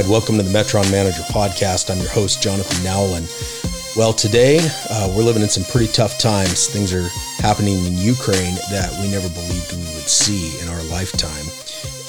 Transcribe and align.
right, 0.00 0.08
welcome 0.08 0.36
to 0.38 0.42
the 0.42 0.50
Metron 0.50 0.90
Manager 0.90 1.22
Podcast. 1.24 1.90
I'm 1.90 1.98
your 1.98 2.08
host, 2.08 2.42
Jonathan 2.42 2.82
Nowlin. 2.82 3.24
Well, 3.96 4.14
today 4.14 4.58
uh, 4.88 5.12
we're 5.14 5.24
living 5.24 5.42
in 5.42 5.48
some 5.48 5.64
pretty 5.64 5.92
tough 5.92 6.18
times. 6.18 6.68
Things 6.68 6.94
are 6.94 7.08
happening 7.42 7.84
in 7.84 7.98
Ukraine 7.98 8.54
that 8.70 8.90
we 9.02 9.10
never 9.10 9.28
believed 9.28 9.72
we 9.72 9.94
would 9.94 10.08
see 10.08 10.58
in 10.62 10.68
our 10.68 10.82
lifetime. 10.84 11.44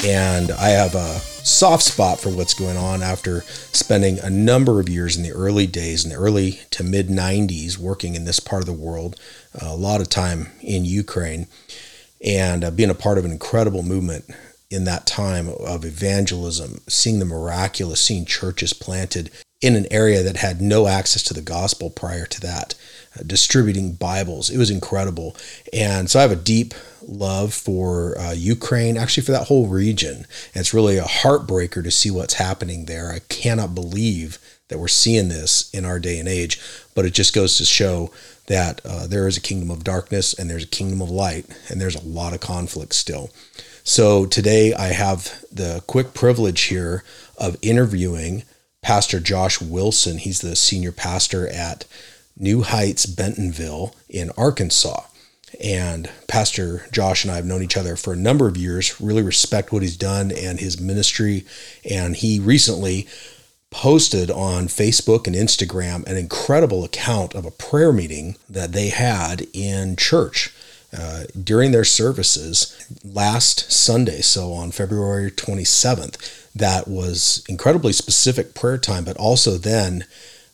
And 0.09 0.51
I 0.51 0.69
have 0.69 0.95
a 0.95 1.19
soft 1.19 1.83
spot 1.83 2.19
for 2.19 2.29
what's 2.29 2.53
going 2.53 2.77
on 2.77 3.03
after 3.03 3.41
spending 3.73 4.19
a 4.19 4.29
number 4.29 4.79
of 4.79 4.87
years 4.87 5.17
in 5.17 5.23
the 5.23 5.31
early 5.31 5.67
days, 5.67 6.05
in 6.05 6.11
the 6.11 6.17
early 6.17 6.61
to 6.71 6.83
mid 6.83 7.09
90s, 7.09 7.77
working 7.77 8.15
in 8.15 8.23
this 8.23 8.39
part 8.39 8.61
of 8.61 8.67
the 8.67 8.73
world, 8.73 9.19
a 9.59 9.75
lot 9.75 9.99
of 9.99 10.07
time 10.07 10.47
in 10.61 10.85
Ukraine, 10.85 11.47
and 12.23 12.63
uh, 12.63 12.71
being 12.71 12.89
a 12.89 12.95
part 12.95 13.17
of 13.17 13.25
an 13.25 13.31
incredible 13.31 13.83
movement 13.83 14.29
in 14.71 14.85
that 14.85 15.05
time 15.05 15.49
of 15.49 15.83
evangelism, 15.83 16.79
seeing 16.87 17.19
the 17.19 17.25
miraculous, 17.25 17.99
seeing 17.99 18.25
churches 18.25 18.71
planted 18.71 19.29
in 19.61 19.75
an 19.75 19.85
area 19.91 20.23
that 20.23 20.37
had 20.37 20.61
no 20.61 20.87
access 20.87 21.21
to 21.21 21.33
the 21.33 21.41
gospel 21.41 21.89
prior 21.89 22.25
to 22.25 22.41
that, 22.41 22.73
uh, 23.19 23.23
distributing 23.27 23.93
Bibles. 23.93 24.49
It 24.49 24.57
was 24.57 24.71
incredible. 24.71 25.35
And 25.71 26.09
so 26.09 26.17
I 26.19 26.23
have 26.23 26.31
a 26.31 26.35
deep 26.35 26.73
love 27.05 27.53
for 27.53 28.17
uh, 28.17 28.31
Ukraine, 28.31 28.97
actually, 28.97 29.23
for 29.23 29.33
that 29.33 29.47
whole 29.47 29.67
region. 29.67 30.15
And 30.15 30.61
it's 30.61 30.73
really 30.73 30.97
a 30.97 31.03
heartbreaker 31.03 31.83
to 31.83 31.91
see 31.91 32.09
what's 32.09 32.35
happening 32.35 32.85
there. 32.85 33.11
I 33.11 33.19
cannot 33.29 33.75
believe 33.75 34.39
that 34.69 34.79
we're 34.79 34.87
seeing 34.87 35.27
this 35.27 35.69
in 35.71 35.83
our 35.83 35.99
day 35.99 36.17
and 36.17 36.29
age, 36.29 36.59
but 36.95 37.05
it 37.05 37.13
just 37.13 37.35
goes 37.35 37.57
to 37.57 37.65
show 37.65 38.09
that 38.47 38.81
uh, 38.85 39.05
there 39.05 39.27
is 39.27 39.37
a 39.37 39.41
kingdom 39.41 39.69
of 39.69 39.83
darkness 39.83 40.33
and 40.33 40.49
there's 40.49 40.63
a 40.63 40.67
kingdom 40.67 41.01
of 41.01 41.09
light, 41.09 41.45
and 41.69 41.79
there's 41.79 41.95
a 41.95 42.07
lot 42.07 42.33
of 42.33 42.39
conflict 42.39 42.95
still. 42.95 43.29
So 43.83 44.25
today 44.27 44.73
I 44.73 44.89
have 44.89 45.43
the 45.51 45.83
quick 45.87 46.13
privilege 46.13 46.61
here 46.63 47.03
of 47.37 47.57
interviewing 47.61 48.43
Pastor 48.81 49.19
Josh 49.19 49.59
Wilson. 49.59 50.19
He's 50.19 50.39
the 50.39 50.55
senior 50.55 50.91
pastor 50.91 51.47
at 51.47 51.85
New 52.37 52.61
Heights 52.61 53.05
Bentonville 53.07 53.95
in 54.07 54.31
Arkansas. 54.37 55.01
And 55.61 56.09
Pastor 56.27 56.85
Josh 56.91 57.23
and 57.23 57.31
I 57.31 57.35
have 57.35 57.45
known 57.45 57.63
each 57.63 57.77
other 57.77 57.95
for 57.95 58.13
a 58.13 58.17
number 58.17 58.47
of 58.47 58.55
years, 58.55 59.01
really 59.01 59.23
respect 59.23 59.71
what 59.71 59.81
he's 59.81 59.97
done 59.97 60.31
and 60.31 60.59
his 60.59 60.79
ministry. 60.79 61.45
And 61.89 62.15
he 62.15 62.39
recently 62.39 63.07
posted 63.71 64.29
on 64.29 64.67
Facebook 64.67 65.27
and 65.27 65.35
Instagram 65.35 66.05
an 66.05 66.17
incredible 66.17 66.83
account 66.83 67.33
of 67.33 67.45
a 67.45 67.51
prayer 67.51 67.91
meeting 67.91 68.37
that 68.49 68.73
they 68.73 68.89
had 68.89 69.47
in 69.53 69.95
church 69.95 70.53
uh, 70.97 71.23
during 71.41 71.71
their 71.71 71.83
services 71.83 72.77
last 73.03 73.71
Sunday, 73.71 74.21
so 74.21 74.53
on 74.53 74.71
February 74.71 75.31
27th, 75.31 76.17
that 76.53 76.87
was 76.87 77.43
incredibly 77.47 77.93
specific 77.93 78.53
prayer 78.53 78.77
time, 78.77 79.05
but 79.05 79.17
also 79.17 79.51
then 79.51 80.05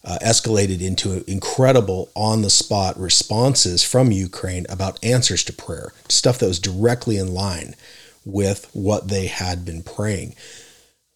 uh, 0.03 0.17
escalated 0.23 0.81
into 0.81 1.23
incredible 1.29 2.09
on 2.15 2.43
the 2.43 2.49
spot 2.49 2.99
responses 2.99 3.83
from 3.83 4.11
Ukraine 4.11 4.65
about 4.69 5.03
answers 5.03 5.43
to 5.45 5.53
prayer, 5.53 5.91
stuff 6.07 6.37
that 6.39 6.47
was 6.47 6.59
directly 6.59 7.17
in 7.17 7.33
line 7.33 7.75
with 8.23 8.69
what 8.73 9.07
they 9.07 9.27
had 9.27 9.65
been 9.65 9.81
praying 9.81 10.35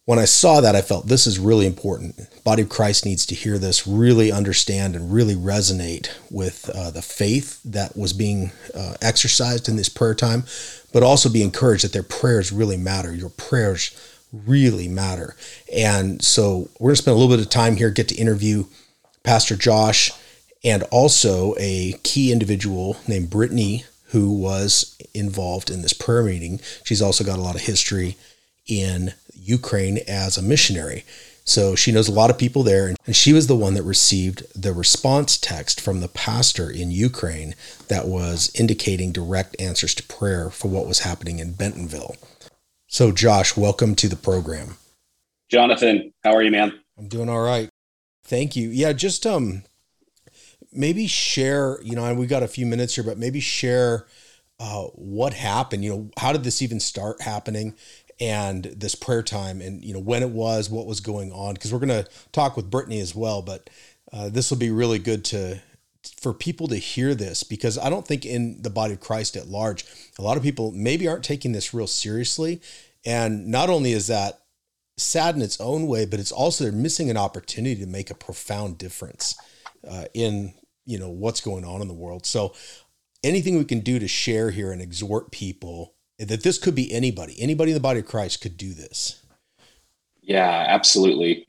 when 0.04 0.18
I 0.18 0.24
saw 0.24 0.60
that, 0.60 0.74
I 0.74 0.82
felt 0.82 1.06
this 1.06 1.26
is 1.26 1.38
really 1.38 1.66
important. 1.66 2.16
Body 2.42 2.62
of 2.62 2.68
Christ 2.68 3.04
needs 3.04 3.24
to 3.26 3.36
hear 3.36 3.56
this, 3.56 3.86
really 3.86 4.32
understand, 4.32 4.96
and 4.96 5.12
really 5.12 5.34
resonate 5.34 6.08
with 6.30 6.68
uh, 6.74 6.90
the 6.90 7.02
faith 7.02 7.62
that 7.64 7.96
was 7.96 8.12
being 8.12 8.50
uh, 8.74 8.94
exercised 9.00 9.68
in 9.68 9.76
this 9.76 9.88
prayer 9.88 10.14
time, 10.14 10.44
but 10.92 11.04
also 11.04 11.28
be 11.28 11.44
encouraged 11.44 11.84
that 11.84 11.92
their 11.92 12.02
prayers 12.02 12.50
really 12.50 12.76
matter. 12.76 13.14
Your 13.14 13.30
prayers 13.30 13.96
really 14.32 14.88
matter. 14.88 15.36
And 15.72 16.22
so 16.22 16.68
we're 16.80 16.88
going 16.88 16.96
to 16.96 17.02
spend 17.02 17.14
a 17.16 17.18
little 17.20 17.36
bit 17.36 17.44
of 17.44 17.50
time 17.50 17.76
here, 17.76 17.90
get 17.90 18.08
to 18.08 18.16
interview 18.16 18.64
Pastor 19.22 19.56
Josh 19.56 20.10
and 20.64 20.82
also 20.84 21.54
a 21.58 21.92
key 22.02 22.32
individual 22.32 22.96
named 23.06 23.28
Brittney 23.30 23.84
who 24.06 24.32
was 24.32 24.96
involved 25.14 25.70
in 25.70 25.82
this 25.82 25.92
prayer 25.92 26.22
meeting. 26.22 26.60
She's 26.84 27.02
also 27.02 27.24
got 27.24 27.38
a 27.38 27.42
lot 27.42 27.54
of 27.54 27.62
history 27.62 28.16
in 28.66 29.12
Ukraine 29.34 29.98
as 30.08 30.36
a 30.36 30.42
missionary. 30.42 31.04
So 31.44 31.74
she 31.74 31.90
knows 31.90 32.08
a 32.08 32.12
lot 32.12 32.30
of 32.30 32.38
people 32.38 32.62
there, 32.62 32.94
and 33.04 33.16
she 33.16 33.32
was 33.32 33.48
the 33.48 33.56
one 33.56 33.74
that 33.74 33.82
received 33.82 34.44
the 34.60 34.72
response 34.72 35.36
text 35.36 35.80
from 35.80 36.00
the 36.00 36.08
pastor 36.08 36.70
in 36.70 36.92
Ukraine 36.92 37.56
that 37.88 38.06
was 38.06 38.52
indicating 38.54 39.10
direct 39.10 39.60
answers 39.60 39.94
to 39.96 40.04
prayer 40.04 40.50
for 40.50 40.68
what 40.68 40.86
was 40.86 41.00
happening 41.00 41.40
in 41.40 41.52
Bentonville. 41.52 42.16
So, 42.86 43.10
Josh, 43.10 43.56
welcome 43.56 43.94
to 43.96 44.08
the 44.08 44.16
program. 44.16 44.76
Jonathan, 45.50 46.12
how 46.22 46.34
are 46.34 46.42
you, 46.42 46.50
man? 46.50 46.78
I'm 46.96 47.08
doing 47.08 47.28
all 47.28 47.42
right. 47.42 47.68
Thank 48.24 48.54
you. 48.54 48.68
Yeah, 48.68 48.92
just 48.92 49.26
um, 49.26 49.64
maybe 50.72 51.06
share. 51.08 51.80
You 51.82 51.96
know, 51.96 52.14
we 52.14 52.26
got 52.26 52.44
a 52.44 52.48
few 52.48 52.66
minutes 52.66 52.94
here, 52.94 53.04
but 53.04 53.18
maybe 53.18 53.40
share 53.40 54.06
uh, 54.60 54.84
what 54.94 55.34
happened. 55.34 55.84
You 55.84 55.90
know, 55.90 56.10
how 56.16 56.32
did 56.32 56.44
this 56.44 56.62
even 56.62 56.78
start 56.78 57.20
happening? 57.20 57.74
And 58.20 58.64
this 58.64 58.94
prayer 58.94 59.22
time 59.22 59.60
and 59.60 59.84
you 59.84 59.92
know 59.92 60.00
when 60.00 60.22
it 60.22 60.30
was 60.30 60.70
what 60.70 60.86
was 60.86 61.00
going 61.00 61.32
on 61.32 61.54
because 61.54 61.72
we're 61.72 61.78
going 61.78 62.04
to 62.04 62.08
talk 62.30 62.56
with 62.56 62.70
brittney 62.70 63.00
as 63.00 63.14
well 63.14 63.42
but 63.42 63.68
uh, 64.12 64.28
this 64.28 64.50
will 64.50 64.58
be 64.58 64.70
really 64.70 64.98
good 64.98 65.24
to 65.24 65.60
for 66.20 66.32
people 66.32 66.68
to 66.68 66.76
hear 66.76 67.14
this 67.14 67.42
because 67.42 67.78
i 67.78 67.88
don't 67.88 68.06
think 68.06 68.24
in 68.24 68.60
the 68.62 68.70
body 68.70 68.92
of 68.92 69.00
christ 69.00 69.36
at 69.36 69.48
large 69.48 69.84
a 70.18 70.22
lot 70.22 70.36
of 70.36 70.42
people 70.42 70.72
maybe 70.72 71.08
aren't 71.08 71.24
taking 71.24 71.52
this 71.52 71.74
real 71.74 71.86
seriously. 71.86 72.60
And 73.04 73.48
not 73.48 73.70
only 73.70 73.92
is 73.92 74.06
that 74.06 74.40
sad 74.96 75.34
in 75.34 75.42
its 75.42 75.60
own 75.60 75.86
way 75.86 76.06
but 76.06 76.20
it's 76.20 76.32
also 76.32 76.64
they're 76.64 76.72
missing 76.72 77.10
an 77.10 77.16
opportunity 77.16 77.80
to 77.80 77.86
make 77.86 78.10
a 78.10 78.14
profound 78.14 78.78
difference 78.78 79.36
uh, 79.88 80.04
in 80.14 80.54
you 80.84 80.98
know 80.98 81.10
what's 81.10 81.40
going 81.40 81.64
on 81.64 81.80
in 81.80 81.88
the 81.88 81.94
world. 81.94 82.26
So 82.26 82.54
anything 83.24 83.56
we 83.56 83.64
can 83.64 83.80
do 83.80 83.98
to 83.98 84.08
share 84.08 84.50
here 84.50 84.70
and 84.72 84.82
exhort 84.82 85.30
people 85.30 85.94
that 86.28 86.42
this 86.42 86.58
could 86.58 86.74
be 86.74 86.92
anybody. 86.92 87.36
Anybody 87.40 87.72
in 87.72 87.74
the 87.74 87.80
body 87.80 88.00
of 88.00 88.06
Christ 88.06 88.40
could 88.40 88.56
do 88.56 88.72
this. 88.72 89.22
Yeah, 90.22 90.64
absolutely. 90.68 91.46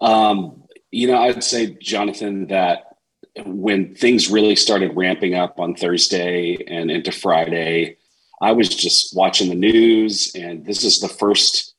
Um, 0.00 0.64
you 0.90 1.06
know, 1.06 1.18
I'd 1.18 1.44
say, 1.44 1.76
Jonathan, 1.80 2.46
that 2.48 2.96
when 3.44 3.94
things 3.94 4.30
really 4.30 4.56
started 4.56 4.96
ramping 4.96 5.34
up 5.34 5.60
on 5.60 5.74
Thursday 5.74 6.56
and 6.66 6.90
into 6.90 7.12
Friday, 7.12 7.96
I 8.40 8.52
was 8.52 8.68
just 8.68 9.14
watching 9.14 9.48
the 9.48 9.54
news, 9.54 10.32
and 10.34 10.64
this 10.64 10.82
is 10.82 11.00
the 11.00 11.08
first 11.08 11.74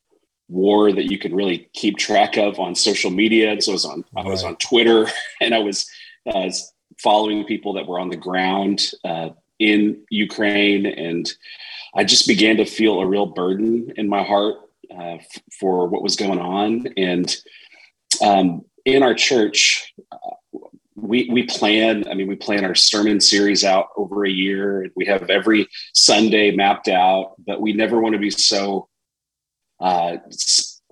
war 0.48 0.92
that 0.92 1.10
you 1.10 1.18
can 1.18 1.34
really 1.34 1.70
keep 1.74 1.98
track 1.98 2.38
of 2.38 2.60
on 2.60 2.76
social 2.76 3.10
media. 3.10 3.52
And 3.52 3.64
so 3.64 3.72
I 3.72 3.74
was 3.74 3.86
on, 3.86 4.06
right. 4.14 4.26
I 4.26 4.30
was 4.30 4.44
on 4.44 4.56
Twitter, 4.58 5.08
and 5.42 5.56
I 5.56 5.60
was 5.60 5.90
uh, 6.32 6.50
following 7.00 7.46
people 7.46 7.74
that 7.74 7.88
were 7.88 8.00
on 8.00 8.10
the 8.10 8.18
ground 8.18 8.92
uh, 9.04 9.30
in 9.60 10.04
Ukraine, 10.10 10.86
and 10.86 11.32
I 11.96 12.04
just 12.04 12.28
began 12.28 12.58
to 12.58 12.66
feel 12.66 13.00
a 13.00 13.06
real 13.06 13.26
burden 13.26 13.92
in 13.98 14.08
my 14.08 14.24
heart 14.24 14.56
uh, 14.92 15.16
f- 15.16 15.42
for 15.60 15.88
what 15.88 16.04
was 16.04 16.16
going 16.16 16.40
on. 16.40 16.88
And 16.98 17.36
um, 18.22 18.66
in 18.86 19.04
our 19.04 19.14
church, 19.14 19.94
uh, 20.12 20.18
we 20.96 21.30
we 21.32 21.44
plan. 21.44 22.08
I 22.10 22.14
mean, 22.14 22.28
we 22.28 22.36
plan 22.36 22.66
our 22.66 22.76
sermon 22.76 23.20
series 23.20 23.64
out 23.64 23.88
over 23.98 24.26
a 24.26 24.30
year. 24.30 24.90
We 24.96 25.06
have 25.06 25.30
every 25.30 25.68
Sunday 25.94 26.52
mapped 26.52 26.88
out, 26.88 27.36
but 27.46 27.62
we 27.62 27.74
never 27.74 28.00
want 28.00 28.14
to 28.14 28.20
be 28.20 28.30
so 28.30 28.88
uh, 29.80 30.18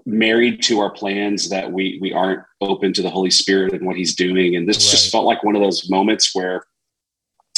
married 0.06 0.64
to 0.64 0.80
our 0.80 0.90
plans 0.90 1.50
that 1.50 1.72
we 1.72 2.00
we 2.02 2.12
aren't 2.14 2.44
open 2.62 2.94
to 2.94 3.02
the 3.02 3.10
Holy 3.10 3.30
Spirit 3.30 3.74
and 3.74 3.86
what 3.86 3.98
He's 3.98 4.16
doing. 4.16 4.56
And 4.56 4.68
this 4.68 4.78
right. 4.78 4.92
just 4.92 5.12
felt 5.12 5.26
like 5.26 5.44
one 5.44 5.56
of 5.56 5.62
those 5.62 5.90
moments 5.90 6.34
where 6.34 6.64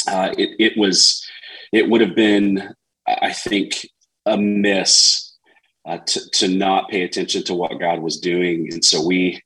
uh, 0.08 0.34
it, 0.36 0.50
it 0.58 0.76
was 0.76 1.24
it 1.72 1.88
would 1.88 2.00
have 2.00 2.14
been 2.14 2.74
I 3.06 3.32
think, 3.32 3.88
amiss 4.26 5.36
uh, 5.84 5.98
to, 5.98 6.30
to 6.30 6.48
not 6.48 6.88
pay 6.88 7.02
attention 7.02 7.42
to 7.44 7.54
what 7.54 7.80
God 7.80 8.00
was 8.00 8.20
doing. 8.20 8.68
And 8.72 8.84
so 8.84 9.04
we, 9.04 9.42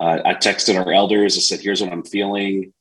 uh, 0.00 0.20
I 0.24 0.34
texted 0.34 0.78
our 0.78 0.92
elders. 0.92 1.36
I 1.36 1.40
said, 1.40 1.60
"Here's 1.60 1.82
what 1.82 1.92
I'm 1.92 2.04
feeling. 2.04 2.72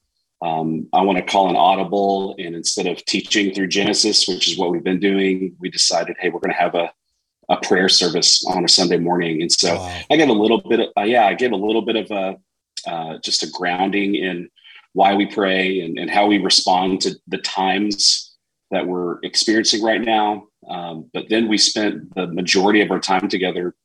um, 0.43 0.87
I 0.91 1.01
want 1.01 1.17
to 1.17 1.23
call 1.23 1.49
an 1.49 1.55
audible. 1.55 2.35
And 2.37 2.53
instead 2.53 2.85
of 2.85 3.03
teaching 3.05 3.53
through 3.53 3.67
Genesis, 3.67 4.27
which 4.27 4.51
is 4.51 4.57
what 4.57 4.71
we've 4.71 4.83
been 4.83 4.99
doing, 4.99 5.55
we 5.59 5.69
decided, 5.69 6.17
hey, 6.19 6.29
we're 6.29 6.41
going 6.41 6.51
to 6.51 6.59
have 6.59 6.75
a, 6.75 6.91
a 7.49 7.57
prayer 7.57 7.87
service 7.87 8.45
on 8.45 8.65
a 8.65 8.67
Sunday 8.67 8.97
morning. 8.97 9.41
And 9.41 9.51
so 9.51 9.75
wow. 9.75 10.01
I 10.11 10.17
gave 10.17 10.27
a 10.27 10.33
little 10.33 10.59
bit 10.59 10.81
of, 10.81 10.87
uh, 10.97 11.03
yeah, 11.03 11.25
I 11.25 11.33
gave 11.33 11.53
a 11.53 11.57
little 11.57 11.81
bit 11.81 11.95
of 11.95 12.11
a, 12.11 12.37
uh, 12.89 13.17
just 13.23 13.43
a 13.43 13.49
grounding 13.51 14.15
in 14.15 14.49
why 14.91 15.15
we 15.15 15.25
pray 15.25 15.79
and, 15.79 15.97
and 15.97 16.09
how 16.09 16.27
we 16.27 16.39
respond 16.39 17.01
to 17.01 17.15
the 17.27 17.37
times 17.37 18.32
that 18.71 18.87
we're 18.87 19.19
experiencing 19.23 19.83
right 19.83 20.01
now. 20.01 20.47
Um, 20.69 21.09
but 21.13 21.25
then 21.29 21.47
we 21.47 21.57
spent 21.57 22.13
the 22.15 22.27
majority 22.27 22.81
of 22.81 22.91
our 22.91 22.99
time 22.99 23.27
together 23.29 23.75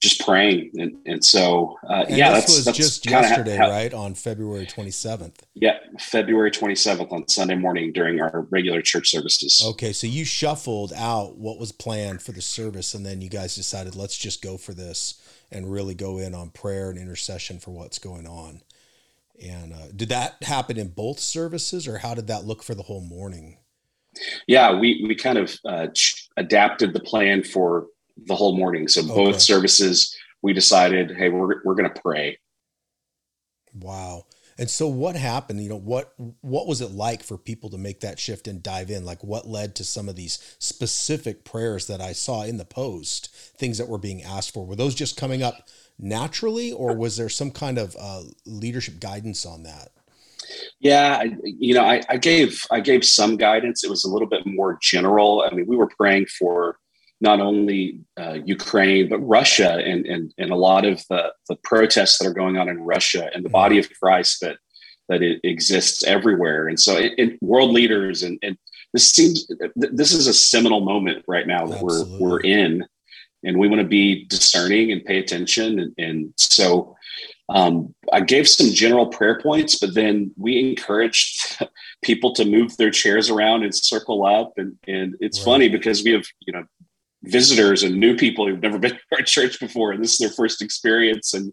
just 0.00 0.24
praying. 0.24 0.70
And, 0.76 0.96
and 1.04 1.24
so, 1.24 1.76
uh, 1.88 2.04
and 2.08 2.16
yeah, 2.16 2.30
that's, 2.30 2.64
that's 2.64 2.76
just 2.76 3.08
yesterday, 3.08 3.56
how, 3.56 3.68
right? 3.68 3.92
On 3.92 4.14
February 4.14 4.64
27th. 4.64 5.34
Yeah. 5.54 5.78
February 5.98 6.50
27th 6.50 7.12
on 7.12 7.28
Sunday 7.28 7.56
morning 7.56 7.92
during 7.92 8.18
our 8.20 8.46
regular 8.50 8.80
church 8.80 9.10
services. 9.10 9.62
Okay. 9.62 9.92
So 9.92 10.06
you 10.06 10.24
shuffled 10.24 10.94
out 10.94 11.36
what 11.36 11.58
was 11.58 11.70
planned 11.70 12.22
for 12.22 12.32
the 12.32 12.40
service. 12.40 12.94
And 12.94 13.04
then 13.04 13.20
you 13.20 13.28
guys 13.28 13.54
decided, 13.54 13.94
let's 13.94 14.16
just 14.16 14.40
go 14.40 14.56
for 14.56 14.72
this 14.72 15.22
and 15.52 15.70
really 15.70 15.94
go 15.94 16.18
in 16.18 16.34
on 16.34 16.48
prayer 16.48 16.88
and 16.88 16.98
intercession 16.98 17.58
for 17.58 17.72
what's 17.72 17.98
going 17.98 18.26
on. 18.26 18.62
And 19.42 19.72
uh, 19.72 19.88
did 19.94 20.08
that 20.10 20.42
happen 20.42 20.78
in 20.78 20.88
both 20.88 21.18
services 21.18 21.86
or 21.86 21.98
how 21.98 22.14
did 22.14 22.26
that 22.28 22.44
look 22.44 22.62
for 22.62 22.74
the 22.74 22.84
whole 22.84 23.00
morning? 23.02 23.58
Yeah, 24.46 24.78
we, 24.78 25.04
we 25.06 25.14
kind 25.14 25.38
of 25.38 25.56
uh, 25.64 25.88
adapted 26.36 26.92
the 26.92 27.00
plan 27.00 27.42
for 27.42 27.86
the 28.16 28.34
whole 28.34 28.56
morning. 28.56 28.88
So 28.88 29.02
okay. 29.02 29.14
both 29.14 29.40
services, 29.40 30.16
we 30.42 30.52
decided, 30.52 31.16
hey, 31.16 31.28
we're 31.28 31.62
we're 31.64 31.74
going 31.74 31.90
to 31.92 32.00
pray. 32.00 32.38
Wow. 33.74 34.26
And 34.58 34.68
so 34.68 34.88
what 34.88 35.16
happened? 35.16 35.62
You 35.62 35.70
know, 35.70 35.78
what 35.78 36.12
what 36.42 36.66
was 36.66 36.82
it 36.82 36.90
like 36.90 37.22
for 37.22 37.38
people 37.38 37.70
to 37.70 37.78
make 37.78 38.00
that 38.00 38.18
shift 38.18 38.46
and 38.46 38.62
dive 38.62 38.90
in? 38.90 39.06
Like 39.06 39.24
what 39.24 39.48
led 39.48 39.74
to 39.76 39.84
some 39.84 40.06
of 40.06 40.16
these 40.16 40.38
specific 40.58 41.44
prayers 41.44 41.86
that 41.86 42.02
I 42.02 42.12
saw 42.12 42.42
in 42.42 42.58
the 42.58 42.66
post, 42.66 43.34
things 43.56 43.78
that 43.78 43.88
were 43.88 43.98
being 43.98 44.22
asked 44.22 44.52
for? 44.52 44.66
Were 44.66 44.76
those 44.76 44.94
just 44.94 45.16
coming 45.16 45.42
up 45.42 45.68
naturally 45.98 46.72
or 46.72 46.94
was 46.94 47.16
there 47.16 47.30
some 47.30 47.50
kind 47.50 47.78
of 47.78 47.96
uh, 47.98 48.22
leadership 48.44 49.00
guidance 49.00 49.46
on 49.46 49.62
that? 49.62 49.92
Yeah, 50.80 51.18
I, 51.20 51.36
you 51.44 51.74
know, 51.74 51.84
I, 51.84 52.02
I 52.08 52.16
gave 52.16 52.66
I 52.70 52.80
gave 52.80 53.04
some 53.04 53.36
guidance. 53.36 53.84
It 53.84 53.90
was 53.90 54.04
a 54.04 54.10
little 54.10 54.28
bit 54.28 54.46
more 54.46 54.78
general. 54.82 55.44
I 55.46 55.54
mean, 55.54 55.66
we 55.66 55.76
were 55.76 55.90
praying 55.98 56.26
for 56.26 56.76
not 57.20 57.40
only 57.40 58.00
uh, 58.18 58.38
Ukraine, 58.44 59.08
but 59.08 59.18
Russia 59.18 59.74
and, 59.74 60.06
and, 60.06 60.32
and 60.38 60.50
a 60.50 60.56
lot 60.56 60.86
of 60.86 61.02
the, 61.10 61.32
the 61.48 61.56
protests 61.64 62.18
that 62.18 62.26
are 62.26 62.32
going 62.32 62.56
on 62.56 62.68
in 62.68 62.80
Russia 62.80 63.30
and 63.34 63.44
the 63.44 63.50
body 63.50 63.78
of 63.78 63.90
Christ 64.00 64.38
that, 64.40 64.56
that 65.08 65.22
it 65.22 65.40
exists 65.44 66.02
everywhere. 66.04 66.68
And 66.68 66.80
so 66.80 66.96
it, 66.96 67.12
it, 67.18 67.42
world 67.42 67.72
leaders 67.72 68.22
and, 68.22 68.38
and 68.42 68.56
this 68.94 69.10
seems, 69.10 69.46
this 69.76 70.12
is 70.12 70.26
a 70.26 70.34
seminal 70.34 70.80
moment 70.80 71.24
right 71.28 71.46
now 71.46 71.66
that 71.66 71.82
Absolutely. 71.82 72.18
we're, 72.18 72.30
we're 72.30 72.40
in 72.40 72.86
and 73.44 73.58
we 73.58 73.68
want 73.68 73.82
to 73.82 73.86
be 73.86 74.24
discerning 74.24 74.90
and 74.90 75.04
pay 75.04 75.18
attention. 75.18 75.78
And, 75.78 75.94
and 75.98 76.34
so 76.36 76.96
um, 77.50 77.94
I 78.12 78.20
gave 78.20 78.48
some 78.48 78.70
general 78.70 79.06
prayer 79.06 79.40
points, 79.40 79.78
but 79.78 79.94
then 79.94 80.32
we 80.36 80.70
encouraged 80.70 81.58
people 82.02 82.32
to 82.34 82.44
move 82.44 82.76
their 82.76 82.90
chairs 82.90 83.28
around 83.28 83.64
and 83.64 83.74
circle 83.74 84.24
up. 84.24 84.52
And, 84.56 84.76
and 84.86 85.16
it's 85.20 85.40
right. 85.40 85.44
funny 85.44 85.68
because 85.68 86.04
we 86.04 86.12
have, 86.12 86.24
you 86.46 86.52
know, 86.52 86.64
visitors 87.24 87.82
and 87.82 87.96
new 87.96 88.16
people 88.16 88.46
who've 88.46 88.62
never 88.62 88.78
been 88.84 88.92
to 88.92 89.00
our 89.12 89.22
church 89.22 89.58
before, 89.58 89.90
and 89.92 90.02
this 90.02 90.12
is 90.12 90.18
their 90.18 90.30
first 90.30 90.62
experience. 90.62 91.34
And 91.34 91.52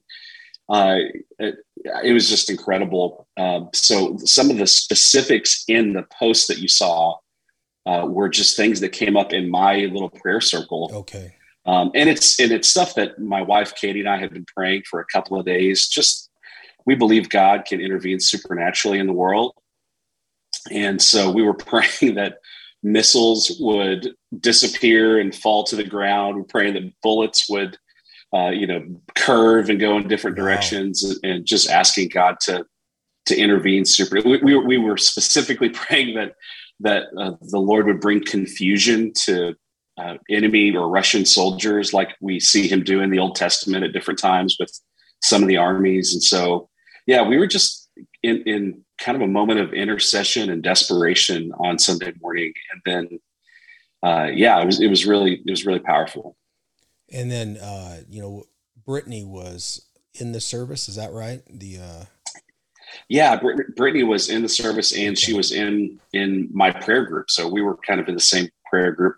uh, 0.69 0.97
it, 1.39 1.55
it, 2.03 2.13
was 2.13 2.29
just 2.29 2.49
incredible. 2.49 3.27
Um, 3.35 3.69
so 3.73 4.17
some 4.17 4.51
of 4.51 4.57
the 4.57 4.67
specifics 4.67 5.63
in 5.67 5.93
the 5.93 6.05
post 6.19 6.47
that 6.49 6.59
you 6.59 6.67
saw 6.67 7.15
uh, 7.87 8.05
were 8.05 8.29
just 8.29 8.55
things 8.55 8.81
that 8.81 8.89
came 8.89 9.17
up 9.17 9.33
in 9.33 9.49
my 9.49 9.77
little 9.85 10.09
prayer 10.09 10.41
circle. 10.41 10.91
Okay. 10.93 11.33
Um, 11.67 11.91
and 11.93 12.09
it's 12.09 12.39
and 12.39 12.51
it's 12.51 12.69
stuff 12.69 12.95
that 12.95 13.19
my 13.19 13.41
wife 13.41 13.75
Katie 13.75 13.99
and 13.99 14.09
I 14.09 14.17
have 14.17 14.31
been 14.31 14.45
praying 14.45 14.83
for 14.89 15.01
a 15.01 15.05
couple 15.05 15.37
of 15.37 15.45
days. 15.45 15.87
Just 15.87 16.29
we 16.85 16.95
believe 16.95 17.29
God 17.29 17.65
can 17.65 17.81
intervene 17.81 18.21
supernaturally 18.21 18.99
in 18.99 19.07
the 19.07 19.13
world, 19.13 19.53
and 20.71 21.01
so 21.01 21.29
we 21.29 21.43
were 21.43 21.53
praying 21.53 22.15
that 22.15 22.37
missiles 22.83 23.57
would 23.59 24.13
disappear 24.39 25.19
and 25.19 25.35
fall 25.35 25.65
to 25.65 25.75
the 25.75 25.83
ground. 25.83 26.37
We're 26.37 26.43
praying 26.43 26.75
that 26.75 26.93
bullets 27.03 27.49
would, 27.49 27.77
uh, 28.33 28.49
you 28.49 28.65
know, 28.65 28.85
curve 29.15 29.69
and 29.69 29.79
go 29.79 29.97
in 29.97 30.07
different 30.07 30.37
wow. 30.37 30.45
directions, 30.45 31.03
and, 31.03 31.19
and, 31.23 31.45
just 31.45 31.69
asking 31.69 32.09
God 32.09 32.39
to 32.41 32.65
to 33.25 33.37
intervene. 33.37 33.83
Super. 33.83 34.21
We, 34.23 34.37
we, 34.37 34.57
we 34.57 34.77
were 34.77 34.95
specifically 34.95 35.69
praying 35.71 36.15
that 36.15 36.35
that 36.79 37.07
uh, 37.17 37.31
the 37.41 37.59
Lord 37.59 37.87
would 37.87 37.99
bring 37.99 38.23
confusion 38.23 39.11
to 39.25 39.55
uh, 39.97 40.17
enemy 40.29 40.75
or 40.75 40.89
Russian 40.89 41.25
soldiers, 41.25 41.93
like 41.93 42.09
we 42.21 42.39
see 42.39 42.67
Him 42.67 42.83
do 42.83 43.01
in 43.01 43.09
the 43.09 43.19
Old 43.19 43.35
Testament 43.35 43.83
at 43.83 43.93
different 43.93 44.19
times 44.19 44.57
with 44.59 44.71
some 45.23 45.41
of 45.41 45.47
the 45.47 45.57
armies. 45.57 46.13
And 46.13 46.23
so, 46.23 46.69
yeah, 47.05 47.27
we 47.27 47.37
were 47.37 47.47
just 47.47 47.89
in 48.23 48.43
in 48.43 48.83
kind 48.99 49.15
of 49.15 49.21
a 49.21 49.27
moment 49.27 49.59
of 49.59 49.73
intercession 49.73 50.49
and 50.49 50.61
desperation 50.61 51.51
on 51.59 51.79
Sunday 51.79 52.13
morning, 52.21 52.53
and 52.71 52.81
then 52.85 53.19
uh, 54.03 54.29
yeah, 54.33 54.61
it 54.61 54.65
was 54.65 54.79
it 54.79 54.87
was 54.87 55.05
really 55.05 55.41
it 55.45 55.49
was 55.49 55.65
really 55.65 55.79
powerful. 55.79 56.37
And 57.11 57.31
then 57.31 57.57
uh, 57.57 58.01
you 58.09 58.21
know, 58.21 58.43
Brittney 58.87 59.25
was 59.25 59.87
in 60.19 60.31
the 60.31 60.41
service. 60.41 60.89
Is 60.89 60.95
that 60.95 61.11
right? 61.11 61.41
The 61.49 61.79
uh... 61.79 62.05
yeah, 63.09 63.35
Brit- 63.37 63.75
Brittney 63.75 64.05
was 64.05 64.29
in 64.29 64.43
the 64.43 64.49
service, 64.49 64.91
and 64.93 65.09
okay. 65.09 65.15
she 65.15 65.33
was 65.33 65.51
in 65.51 65.99
in 66.13 66.49
my 66.51 66.69
prayer 66.69 67.05
group. 67.05 67.31
So 67.31 67.47
we 67.47 67.63
were 67.63 67.77
kind 67.77 67.99
of 67.99 68.07
in 68.07 68.13
the 68.13 68.21
same 68.21 68.49
prayer 68.69 68.91
group 68.91 69.15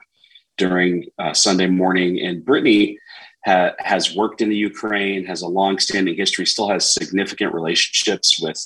during 0.60 1.06
uh, 1.18 1.34
Sunday 1.34 1.66
morning. 1.66 2.20
And 2.20 2.46
Brittney 2.46 2.98
ha- 3.46 3.74
has 3.80 4.16
worked 4.16 4.42
in 4.42 4.50
the 4.50 4.56
Ukraine, 4.56 5.26
has 5.26 5.42
a 5.42 5.48
long-standing 5.48 6.16
history, 6.16 6.46
still 6.46 6.70
has 6.70 6.94
significant 6.94 7.54
relationships 7.54 8.40
with 8.40 8.60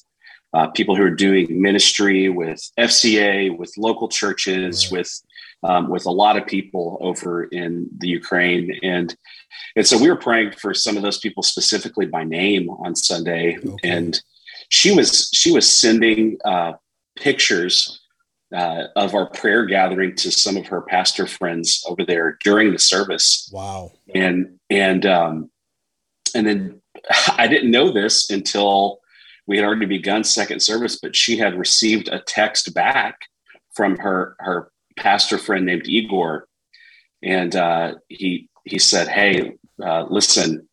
uh, 0.54 0.68
people 0.68 0.96
who 0.96 1.04
are 1.04 1.10
doing 1.28 1.62
ministry 1.62 2.28
with 2.30 2.60
FCA, 2.78 3.58
with 3.58 3.72
local 3.78 4.10
churches, 4.10 4.92
with 4.92 5.12
um, 5.64 5.90
with 5.90 6.06
a 6.06 6.12
lot 6.12 6.36
of 6.36 6.46
people 6.46 6.98
over 7.00 7.46
in 7.46 7.88
the 7.98 8.10
Ukraine, 8.10 8.78
and 8.84 9.16
and 9.78 9.88
so 9.88 9.98
we 9.98 10.10
were 10.10 10.18
praying 10.18 10.52
for 10.52 10.74
some 10.74 10.98
of 10.98 11.04
those 11.04 11.20
people 11.20 11.42
specifically 11.42 12.06
by 12.06 12.26
name 12.26 12.70
on 12.70 12.96
Sunday, 12.96 13.58
okay. 13.58 13.90
and 13.90 14.22
she 14.70 14.94
was 14.94 15.30
she 15.34 15.52
was 15.52 15.66
sending 15.68 16.38
uh, 16.46 16.74
pictures 17.16 18.03
uh, 18.54 18.88
of 18.96 19.16
our 19.16 19.30
prayer 19.30 19.66
gathering 19.66 20.16
to 20.16 20.32
some 20.32 20.58
of 20.58 20.68
her 20.68 20.82
pastor 20.82 21.26
friends 21.26 21.84
over 21.88 22.06
there 22.06 22.38
during 22.44 22.72
the 22.72 22.80
service. 22.80 23.50
Wow! 23.52 23.92
And 24.14 24.60
and 24.70 25.06
um, 25.06 25.50
and 26.36 26.48
then 26.48 26.82
I 27.38 27.48
didn't 27.48 27.72
know 27.72 27.92
this 27.92 28.30
until 28.30 29.00
we 29.48 29.58
had 29.58 29.66
already 29.66 29.86
begun 29.86 30.24
second 30.24 30.62
service, 30.62 31.00
but 31.02 31.16
she 31.16 31.38
had 31.38 31.58
received 31.58 32.08
a 32.08 32.20
text 32.20 32.74
back 32.74 33.18
from 33.74 33.98
her 33.98 34.36
her 34.40 34.72
pastor 34.98 35.38
friend 35.38 35.66
named 35.66 35.88
Igor, 35.88 36.48
and 37.22 37.56
uh, 37.56 37.96
he 38.08 38.50
he 38.66 38.80
said, 38.80 39.08
"Hey, 39.08 39.54
uh, 39.84 40.06
listen, 40.10 40.68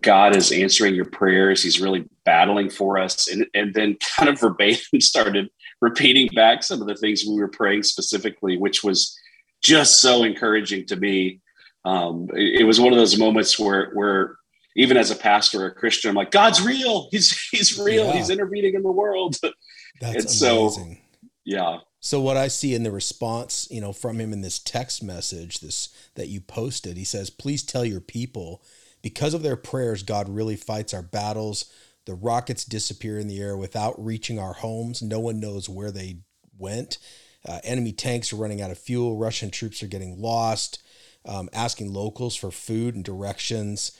God 0.00 0.36
is 0.36 0.52
answering 0.52 0.94
your 0.94 1.06
prayers. 1.06 1.62
He's 1.62 1.80
really 1.80 2.04
battling 2.24 2.68
for 2.68 2.98
us," 2.98 3.28
and 3.28 3.46
and 3.54 3.74
then 3.74 3.96
kind 4.16 4.28
of 4.28 4.40
verbatim 4.40 5.00
started 5.00 5.48
repeating 5.82 6.28
back 6.34 6.62
some 6.62 6.80
of 6.80 6.86
the 6.86 6.94
things 6.94 7.24
we 7.26 7.34
were 7.34 7.48
praying 7.48 7.82
specifically, 7.82 8.56
which 8.56 8.82
was 8.82 9.18
just 9.62 10.00
so 10.00 10.22
encouraging 10.22 10.86
to 10.86 10.96
me. 10.96 11.40
Um, 11.84 12.28
it, 12.32 12.60
it 12.60 12.64
was 12.64 12.80
one 12.80 12.92
of 12.92 12.98
those 12.98 13.18
moments 13.18 13.58
where 13.58 13.90
where 13.92 14.36
even 14.76 14.96
as 14.96 15.10
a 15.10 15.16
pastor 15.16 15.64
or 15.64 15.66
a 15.66 15.74
Christian, 15.74 16.08
I'm 16.08 16.16
like, 16.16 16.30
God's 16.30 16.62
real. 16.62 17.08
He's 17.10 17.38
he's 17.50 17.78
real. 17.78 18.06
Yeah. 18.06 18.12
He's 18.12 18.30
intervening 18.30 18.74
in 18.74 18.82
the 18.82 18.92
world. 18.92 19.36
That's 20.00 20.42
and 20.42 20.52
amazing. 20.52 20.94
So, 20.94 21.28
yeah. 21.44 21.78
So 22.00 22.20
what 22.20 22.36
I 22.36 22.48
see 22.48 22.74
in 22.74 22.82
the 22.82 22.90
response, 22.90 23.68
you 23.70 23.80
know, 23.80 23.92
from 23.92 24.18
him 24.18 24.32
in 24.32 24.40
this 24.40 24.58
text 24.58 25.02
message, 25.02 25.60
this 25.60 25.88
that 26.14 26.28
you 26.28 26.40
posted, 26.40 26.96
he 26.96 27.04
says, 27.04 27.28
"Please 27.28 27.62
tell 27.64 27.84
your 27.84 28.00
people, 28.00 28.62
because 29.02 29.34
of 29.34 29.42
their 29.42 29.56
prayers, 29.56 30.02
God 30.02 30.28
really 30.28 30.56
fights 30.56 30.94
our 30.94 31.02
battles. 31.02 31.70
The 32.04 32.14
rockets 32.14 32.64
disappear 32.64 33.18
in 33.18 33.28
the 33.28 33.40
air 33.40 33.56
without 33.56 34.02
reaching 34.02 34.38
our 34.38 34.54
homes. 34.54 35.02
No 35.02 35.20
one 35.20 35.40
knows 35.40 35.68
where 35.68 35.90
they 35.90 36.18
went. 36.58 36.98
Uh, 37.46 37.60
enemy 37.64 37.92
tanks 37.92 38.32
are 38.32 38.36
running 38.36 38.60
out 38.60 38.70
of 38.70 38.78
fuel. 38.78 39.16
Russian 39.16 39.50
troops 39.50 39.82
are 39.82 39.88
getting 39.88 40.20
lost. 40.20 40.82
Um, 41.24 41.48
asking 41.52 41.92
locals 41.92 42.34
for 42.34 42.50
food 42.50 42.94
and 42.94 43.04
directions." 43.04 43.92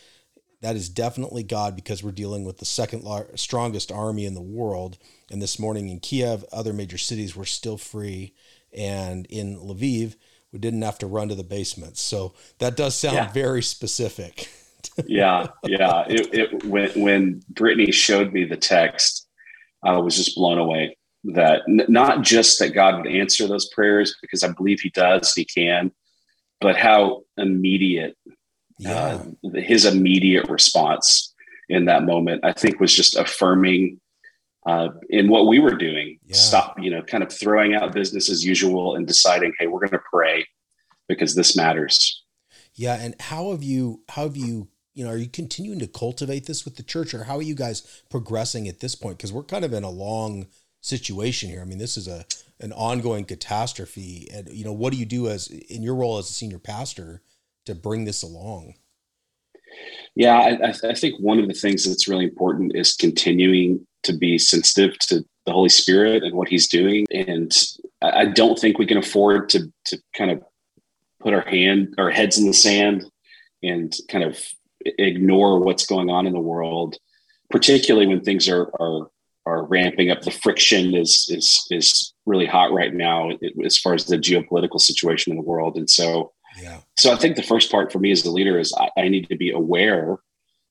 that 0.63 0.77
is 0.77 0.89
definitely 0.89 1.43
God 1.43 1.77
because 1.77 2.03
we're 2.03 2.13
dealing 2.13 2.45
with 2.45 2.59
the 2.59 2.65
second 2.65 3.03
lar- 3.03 3.37
strongest 3.37 3.93
army 3.93 4.25
in 4.25 4.35
the 4.35 4.41
world. 4.41 4.97
And 5.31 5.43
this 5.43 5.59
morning 5.59 5.89
in 5.89 5.99
Kiev, 5.99 6.45
other 6.53 6.73
major 6.73 6.99
cities 6.99 7.37
were 7.37 7.45
still 7.45 7.77
free. 7.77 8.33
And 8.73 9.27
in 9.27 9.59
Lviv, 9.59 10.15
we 10.53 10.61
didn't 10.61 10.83
have 10.83 10.99
to 10.99 11.07
run 11.07 11.29
to 11.29 11.35
the 11.35 11.43
basements. 11.43 12.01
So 12.01 12.35
that 12.59 12.77
does 12.77 12.95
sound 12.95 13.17
yeah. 13.17 13.33
very 13.33 13.63
specific. 13.63 14.49
yeah, 15.07 15.49
yeah. 15.65 16.05
It, 16.09 16.35
it, 16.35 16.65
when 16.65 16.91
when 17.01 17.43
Brittney 17.53 17.93
showed 17.93 18.33
me 18.33 18.45
the 18.45 18.57
text, 18.57 19.29
I 19.83 19.97
was 19.99 20.17
just 20.17 20.37
blown 20.37 20.59
away. 20.59 20.97
that 21.25 21.63
n- 21.69 21.87
not 21.89 22.23
just 22.23 22.59
that 22.59 22.71
God 22.71 22.97
would 22.97 23.13
answer 23.13 23.47
those 23.47 23.69
prayers 23.71 24.17
because 24.21 24.43
I 24.43 24.53
believe 24.53 24.81
He 24.81 24.91
does, 24.91 25.33
He 25.35 25.45
can, 25.45 25.93
but 26.61 26.77
how 26.77 27.23
immediate 27.37 28.17
yeah. 28.79 29.23
uh, 29.45 29.51
His 29.61 29.85
immediate 29.85 30.49
response 30.49 31.35
in 31.69 31.85
that 31.87 32.05
moment, 32.05 32.45
I 32.45 32.53
think, 32.53 32.81
was 32.81 32.95
just 32.95 33.17
affirming 33.17 34.01
uh, 34.67 34.89
in 35.11 35.29
what 35.29 35.47
we 35.47 35.59
were 35.59 35.75
doing. 35.77 36.19
Yeah. 36.27 36.37
Stop, 36.37 36.79
you 36.81 36.91
know, 36.91 37.03
kind 37.03 37.23
of 37.23 37.33
throwing 37.33 37.75
out 37.75 37.93
business 37.93 38.31
as 38.31 38.45
usual 38.45 38.97
and 38.97 39.07
deciding, 39.07 39.53
hey, 39.59 39.67
we're 39.67 39.81
going 39.81 39.91
to 39.91 40.01
pray 40.13 40.47
because 41.09 41.35
this 41.35 41.57
matters. 41.57 42.23
Yeah, 42.75 42.95
and 42.95 43.15
how 43.21 43.51
have 43.51 43.63
you 43.63 44.03
how 44.09 44.23
have 44.23 44.37
you 44.37 44.69
you 44.95 45.05
know 45.05 45.11
are 45.11 45.17
you 45.17 45.29
continuing 45.29 45.79
to 45.81 45.87
cultivate 45.87 46.47
this 46.47 46.65
with 46.65 46.77
the 46.77 46.83
church, 46.83 47.15
or 47.15 47.25
how 47.25 47.37
are 47.37 47.43
you 47.43 47.55
guys 47.55 48.03
progressing 48.11 48.69
at 48.69 48.81
this 48.81 48.95
point? 48.95 49.19
Because 49.19 49.33
we're 49.33 49.43
kind 49.43 49.65
of 49.65 49.73
in 49.73 49.85
a 49.85 49.91
long 49.91 50.47
situation 50.81 51.49
here. 51.49 51.63
I 51.63 51.65
mean, 51.65 51.79
this 51.79 51.97
is 51.97 52.09
a 52.09 52.25
an 52.61 52.73
ongoing 52.73 53.25
catastrophe, 53.25 54.29
and 54.33 54.49
you 54.49 54.65
know, 54.65 54.73
what 54.73 54.93
do 54.93 54.99
you 54.99 55.07
do 55.07 55.29
as 55.29 55.49
in 55.49 55.83
your 55.83 55.95
role 55.95 56.19
as 56.19 56.31
a 56.31 56.33
senior 56.33 56.59
pastor 56.59 57.23
to 57.67 57.75
bring 57.75 58.05
this 58.05 58.23
along? 58.23 58.75
Yeah, 60.15 60.39
I, 60.39 60.89
I 60.89 60.95
think 60.95 61.19
one 61.21 61.39
of 61.39 61.49
the 61.49 61.55
things 61.55 61.85
that's 61.85 62.09
really 62.09 62.25
important 62.25 62.77
is 62.77 62.95
continuing 62.95 63.87
to 64.03 64.13
be 64.13 64.39
sensitive 64.39 64.99
to 64.99 65.25
the 65.47 65.53
Holy 65.53 65.71
Spirit 65.71 66.23
and 66.23 66.35
what 66.35 66.49
He's 66.49 66.69
doing. 66.69 67.07
And 67.11 67.53
I 68.03 68.27
don't 68.27 68.59
think 68.59 68.79
we 68.79 68.87
can 68.87 68.99
afford 68.99 69.49
to 69.51 69.73
to 69.87 69.99
kind 70.15 70.31
of 70.31 70.43
put 71.21 71.33
our 71.33 71.43
hand 71.43 71.95
our 71.99 72.11
heads 72.11 72.39
in 72.39 72.47
the 72.47 72.53
sand 72.53 73.07
and 73.63 73.97
kind 74.09 74.25
of 74.25 74.39
ignore 74.99 75.61
what's 75.61 75.87
going 75.87 76.11
on 76.11 76.27
in 76.27 76.33
the 76.33 76.41
world, 76.41 76.97
particularly 77.51 78.07
when 78.07 78.23
things 78.23 78.49
are 78.49 78.71
are 78.81 79.09
are 79.45 79.65
ramping 79.65 80.11
up. 80.11 80.23
The 80.23 80.31
friction 80.31 80.95
is 80.95 81.27
is 81.29 81.67
is 81.71 82.13
really 82.27 82.47
hot 82.47 82.73
right 82.73 82.95
now 82.95 83.31
as 83.65 83.79
far 83.79 83.95
as 83.95 84.07
the 84.07 84.17
geopolitical 84.17 84.81
situation 84.81 85.33
in 85.33 85.37
the 85.37 85.45
world, 85.45 85.77
and 85.77 85.89
so 85.89 86.33
yeah. 86.61 86.81
So 86.97 87.13
I 87.13 87.17
think 87.17 87.37
the 87.37 87.43
first 87.43 87.71
part 87.71 87.93
for 87.93 87.99
me 87.99 88.11
as 88.11 88.25
a 88.25 88.31
leader 88.31 88.59
is 88.59 88.75
I, 88.77 88.91
I 89.01 89.09
need 89.09 89.29
to 89.29 89.37
be 89.37 89.51
aware 89.51 90.19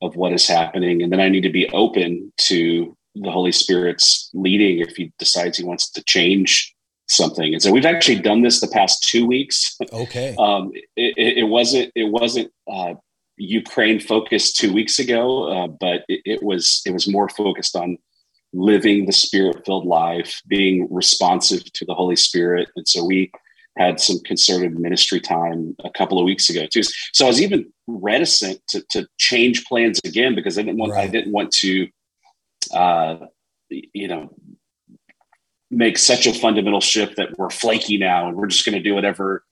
of 0.02 0.16
what 0.16 0.34
is 0.34 0.48
happening, 0.48 1.02
and 1.02 1.12
then 1.12 1.20
I 1.20 1.30
need 1.30 1.42
to 1.42 1.52
be 1.52 1.70
open 1.70 2.32
to 2.38 2.98
the 3.16 3.32
Holy 3.32 3.52
Spirit's 3.52 4.30
leading 4.34 4.80
if 4.80 4.96
he 4.96 5.12
decides 5.20 5.58
he 5.58 5.64
wants 5.64 5.90
to 5.92 6.04
change 6.04 6.74
something. 7.12 7.54
And 7.54 7.62
so 7.62 7.72
we've 7.72 7.86
actually 7.86 8.20
done 8.20 8.42
this 8.42 8.62
the 8.62 8.68
past 8.68 9.04
two 9.04 9.26
weeks. 9.26 9.78
Okay. 9.92 10.36
um, 10.40 10.72
it, 10.96 11.14
it, 11.18 11.38
it, 11.40 11.44
wasn't 11.44 11.92
it 11.96 12.06
wasn't 12.06 12.52
uh, 12.72 12.94
Ukraine 13.42 14.00
focused 14.00 14.58
two 14.58 14.74
weeks 14.74 15.00
ago, 15.00 15.52
uh, 15.52 15.68
but 15.68 16.04
it, 16.08 16.22
it, 16.26 16.44
was 16.44 16.82
it 16.86 16.94
was 16.94 17.08
more 17.08 17.30
focused 17.30 17.76
on 17.76 17.98
living 18.54 19.06
the 19.06 19.14
Spirit 19.14 19.66
filled 19.66 19.86
life, 19.86 20.42
being 20.48 20.88
responsive 20.92 21.64
to 21.74 21.86
the 21.86 21.94
Holy 21.94 22.16
Spirit, 22.16 22.70
and 22.76 22.88
so 22.88 23.04
we 23.04 23.32
had 23.78 24.00
some 24.02 24.20
concerted 24.26 24.78
ministry 24.78 25.22
time 25.22 25.76
a 25.86 25.90
couple 25.90 26.20
of 26.20 26.26
weeks 26.26 26.50
ago 26.50 26.68
too. 26.72 26.84
So 27.14 27.26
I 27.26 27.30
was 27.30 27.42
even 27.42 27.72
reticent 27.88 28.60
to, 28.70 28.84
to 28.90 29.08
change 29.18 29.64
plans 29.66 30.00
again 30.04 30.36
because 30.36 30.58
I 30.58 30.64
didn't 30.64 30.78
want 30.78 30.92
right. 30.92 31.06
I 31.06 31.08
didn't 31.08 31.32
want 31.32 31.52
to 31.62 31.88
uh, 32.74 33.16
you 33.70 34.08
know, 34.08 34.30
make 35.70 35.98
such 35.98 36.28
a 36.28 36.34
fundamental 36.34 36.82
shift 36.82 37.16
that 37.16 37.38
we're 37.38 37.50
flaky 37.50 37.98
now 37.98 38.28
and 38.28 38.36
we're 38.36 38.48
just 38.48 38.66
going 38.66 38.76
to 38.76 38.84
do 38.84 38.94
whatever 38.94 39.44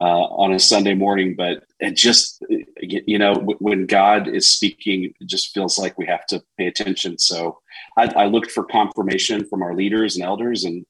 uh, 0.00 0.04
on 0.04 0.52
a 0.52 0.58
Sunday 0.58 0.94
morning. 0.94 1.34
But 1.36 1.64
it 1.80 1.96
just, 1.96 2.44
you 2.80 3.18
know, 3.18 3.34
when 3.58 3.86
God 3.86 4.28
is 4.28 4.50
speaking, 4.50 5.12
it 5.20 5.26
just 5.26 5.52
feels 5.52 5.78
like 5.78 5.98
we 5.98 6.06
have 6.06 6.26
to 6.26 6.42
pay 6.58 6.66
attention. 6.66 7.18
So 7.18 7.58
I, 7.96 8.06
I 8.16 8.26
looked 8.26 8.50
for 8.50 8.64
confirmation 8.64 9.46
from 9.46 9.62
our 9.62 9.74
leaders 9.74 10.16
and 10.16 10.24
elders, 10.24 10.64
and 10.64 10.84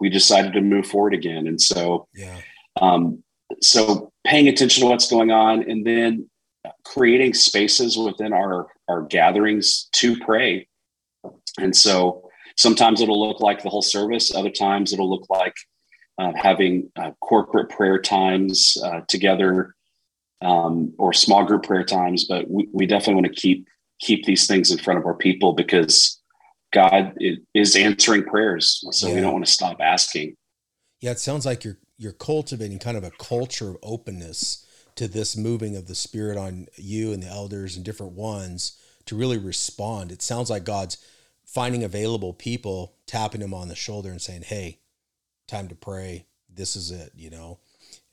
we 0.00 0.10
decided 0.10 0.52
to 0.54 0.60
move 0.60 0.86
forward 0.86 1.14
again. 1.14 1.46
And 1.46 1.60
so, 1.60 2.08
yeah. 2.14 2.38
Um, 2.80 3.22
so 3.62 4.12
paying 4.24 4.48
attention 4.48 4.82
to 4.82 4.88
what's 4.88 5.10
going 5.10 5.30
on, 5.30 5.68
and 5.68 5.86
then 5.86 6.28
creating 6.84 7.32
spaces 7.34 7.96
within 7.96 8.32
our 8.32 8.66
our 8.88 9.02
gatherings 9.02 9.88
to 9.92 10.16
pray 10.18 10.66
and 11.58 11.74
so 11.74 12.28
sometimes 12.56 13.00
it'll 13.00 13.26
look 13.26 13.40
like 13.40 13.62
the 13.62 13.68
whole 13.68 13.82
service, 13.82 14.34
other 14.34 14.50
times 14.50 14.92
it'll 14.92 15.10
look 15.10 15.26
like 15.28 15.54
uh, 16.18 16.32
having 16.34 16.90
uh, 16.96 17.10
corporate 17.20 17.70
prayer 17.70 18.00
times 18.00 18.76
uh, 18.84 19.00
together 19.08 19.74
um, 20.42 20.92
or 20.98 21.12
small 21.12 21.44
group 21.44 21.64
prayer 21.64 21.84
times. 21.84 22.24
But 22.24 22.48
we, 22.48 22.68
we 22.72 22.86
definitely 22.86 23.22
want 23.22 23.34
to 23.34 23.40
keep 23.40 23.66
keep 24.00 24.24
these 24.24 24.46
things 24.46 24.70
in 24.70 24.78
front 24.78 24.98
of 24.98 25.06
our 25.06 25.14
people 25.14 25.54
because 25.54 26.20
God 26.72 27.14
is 27.54 27.76
answering 27.76 28.24
prayers. 28.24 28.84
So 28.90 29.08
yeah. 29.08 29.14
we 29.14 29.20
don't 29.20 29.32
want 29.32 29.46
to 29.46 29.52
stop 29.52 29.78
asking. 29.80 30.36
Yeah, 31.00 31.12
it 31.12 31.18
sounds 31.18 31.46
like 31.46 31.64
you're 31.64 31.78
you're 31.98 32.12
cultivating 32.12 32.78
kind 32.78 32.96
of 32.96 33.04
a 33.04 33.10
culture 33.10 33.70
of 33.70 33.78
openness 33.82 34.66
to 34.96 35.08
this 35.08 35.36
moving 35.36 35.76
of 35.76 35.86
the 35.86 35.94
spirit 35.94 36.38
on 36.38 36.66
you 36.76 37.12
and 37.12 37.22
the 37.22 37.28
elders 37.28 37.76
and 37.76 37.84
different 37.84 38.12
ones 38.12 38.78
to 39.06 39.16
really 39.16 39.38
respond. 39.38 40.10
It 40.10 40.22
sounds 40.22 40.50
like 40.50 40.64
God's 40.64 40.98
finding 41.44 41.84
available 41.84 42.32
people, 42.32 42.96
tapping 43.06 43.40
them 43.40 43.54
on 43.54 43.68
the 43.68 43.74
shoulder 43.74 44.10
and 44.10 44.20
saying, 44.20 44.42
Hey, 44.42 44.80
time 45.46 45.68
to 45.68 45.74
pray. 45.74 46.26
This 46.52 46.76
is 46.76 46.90
it, 46.90 47.12
you 47.14 47.30
know? 47.30 47.58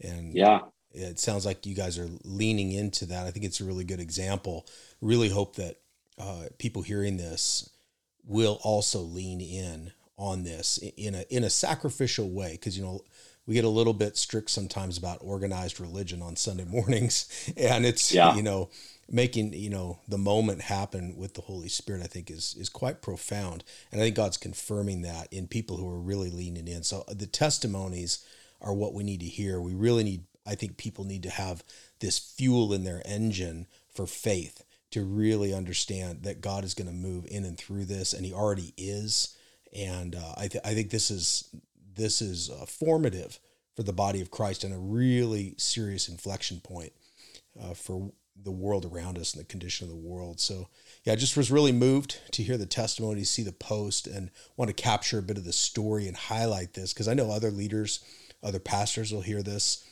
And 0.02 0.34
yeah, 0.34 0.62
it 0.92 1.20
sounds 1.20 1.46
like 1.46 1.66
you 1.66 1.76
guys 1.76 1.98
are 1.98 2.10
leaning 2.24 2.72
into 2.72 3.06
that. 3.08 3.26
I 3.26 3.32
think 3.32 3.46
it's 3.46 3.62
a 3.62 3.66
really 3.66 3.84
good 3.84 4.00
example. 4.00 4.68
Really 5.02 5.30
hope 5.30 5.56
that 5.56 5.78
uh, 6.20 6.46
people 6.58 6.82
hearing 6.82 7.18
this 7.18 7.70
will 8.26 8.60
also 8.64 9.00
lean 9.00 9.42
in 9.42 9.92
on 10.18 10.44
this 10.44 10.78
in 10.98 11.16
a 11.16 11.26
in 11.30 11.44
a 11.44 11.50
sacrificial 11.50 12.30
way 12.30 12.52
because 12.52 12.78
you 12.78 12.84
know 12.84 13.02
we 13.46 13.56
get 13.56 13.66
a 13.66 13.70
little 13.70 13.94
bit 13.94 14.16
strict 14.16 14.50
sometimes 14.50 14.98
about 14.98 15.18
organized 15.22 15.80
religion 15.80 16.22
on 16.22 16.36
Sunday 16.36 16.66
mornings 16.70 17.52
and 17.58 17.86
it's 17.86 18.14
yeah. 18.14 18.36
you 18.36 18.44
know 18.44 18.70
making 19.14 19.54
you 19.54 19.70
know 19.70 20.00
the 20.08 20.18
moment 20.18 20.60
happen 20.62 21.16
with 21.16 21.36
the 21.36 21.42
holy 21.42 21.70
spirit 21.70 22.02
i 22.04 22.08
think 22.08 22.32
is 22.32 22.56
is 22.60 22.68
quite 22.68 23.02
profound. 23.02 23.64
And 23.92 24.02
i 24.02 24.04
think 24.04 24.16
god's 24.16 24.38
confirming 24.38 25.04
that 25.04 25.32
in 25.32 25.48
people 25.48 25.78
who 25.78 25.88
are 25.88 26.00
really 26.00 26.32
leaning 26.32 26.68
in. 26.68 26.84
So 26.84 27.06
the 27.08 27.28
testimonies 27.28 28.26
are 28.60 28.74
what 28.74 28.94
we 28.94 29.04
need 29.04 29.20
to 29.20 29.28
hear. 29.28 29.62
We 29.62 29.76
really 29.76 30.04
need 30.04 30.24
i 30.46 30.56
think 30.56 30.76
people 30.78 31.06
need 31.06 31.24
to 31.24 31.30
have 31.30 31.64
this 32.00 32.18
fuel 32.18 32.74
in 32.74 32.84
their 32.84 33.02
engine 33.06 33.68
for 33.94 34.08
faith 34.08 34.66
to 34.92 35.04
really 35.04 35.54
understand 35.54 36.24
that 36.24 36.42
god 36.42 36.66
is 36.66 36.74
going 36.74 36.88
to 36.88 36.94
move 36.94 37.26
in 37.30 37.46
and 37.46 37.58
through 37.58 37.86
this 37.86 38.14
and 38.14 38.26
he 38.26 38.34
already 38.34 38.74
is. 38.78 39.38
And 39.76 40.16
uh, 40.16 40.34
I, 40.38 40.48
th- 40.48 40.64
I 40.66 40.74
think 40.74 40.90
this 40.90 41.10
is 41.10 41.50
this 41.96 42.22
is 42.22 42.50
uh, 42.50 42.66
formative 42.66 43.40
for 43.76 43.84
the 43.84 43.94
body 43.94 44.22
of 44.22 44.32
christ 44.32 44.64
and 44.64 44.74
a 44.74 44.78
really 44.78 45.54
serious 45.58 46.10
inflection 46.10 46.60
point 46.60 46.94
uh, 47.62 47.76
for 47.76 48.12
the 48.42 48.52
world 48.52 48.86
around 48.86 49.18
us 49.18 49.34
and 49.34 49.42
the 49.42 49.48
condition 49.48 49.86
of 49.86 49.92
the 49.92 50.08
world. 50.08 50.40
So, 50.40 50.68
yeah, 51.04 51.14
I 51.14 51.16
just 51.16 51.38
was 51.38 51.52
really 51.52 51.72
moved 51.72 52.20
to 52.32 52.44
hear 52.44 52.58
the 52.58 52.66
testimony, 52.66 53.24
see 53.24 53.44
the 53.44 53.52
post, 53.52 54.08
and 54.08 54.32
want 54.58 54.70
to 54.70 54.74
capture 54.74 55.20
a 55.20 55.24
bit 55.24 55.38
of 55.38 55.46
the 55.46 55.54
story 55.54 56.08
and 56.08 56.16
highlight 56.16 56.74
this 56.74 56.94
because 56.94 57.08
I 57.08 57.14
know 57.14 57.32
other 57.32 57.52
leaders, 57.52 58.04
other 58.42 58.60
pastors 58.60 59.14
will 59.14 59.22
hear 59.22 59.44
this, 59.44 59.88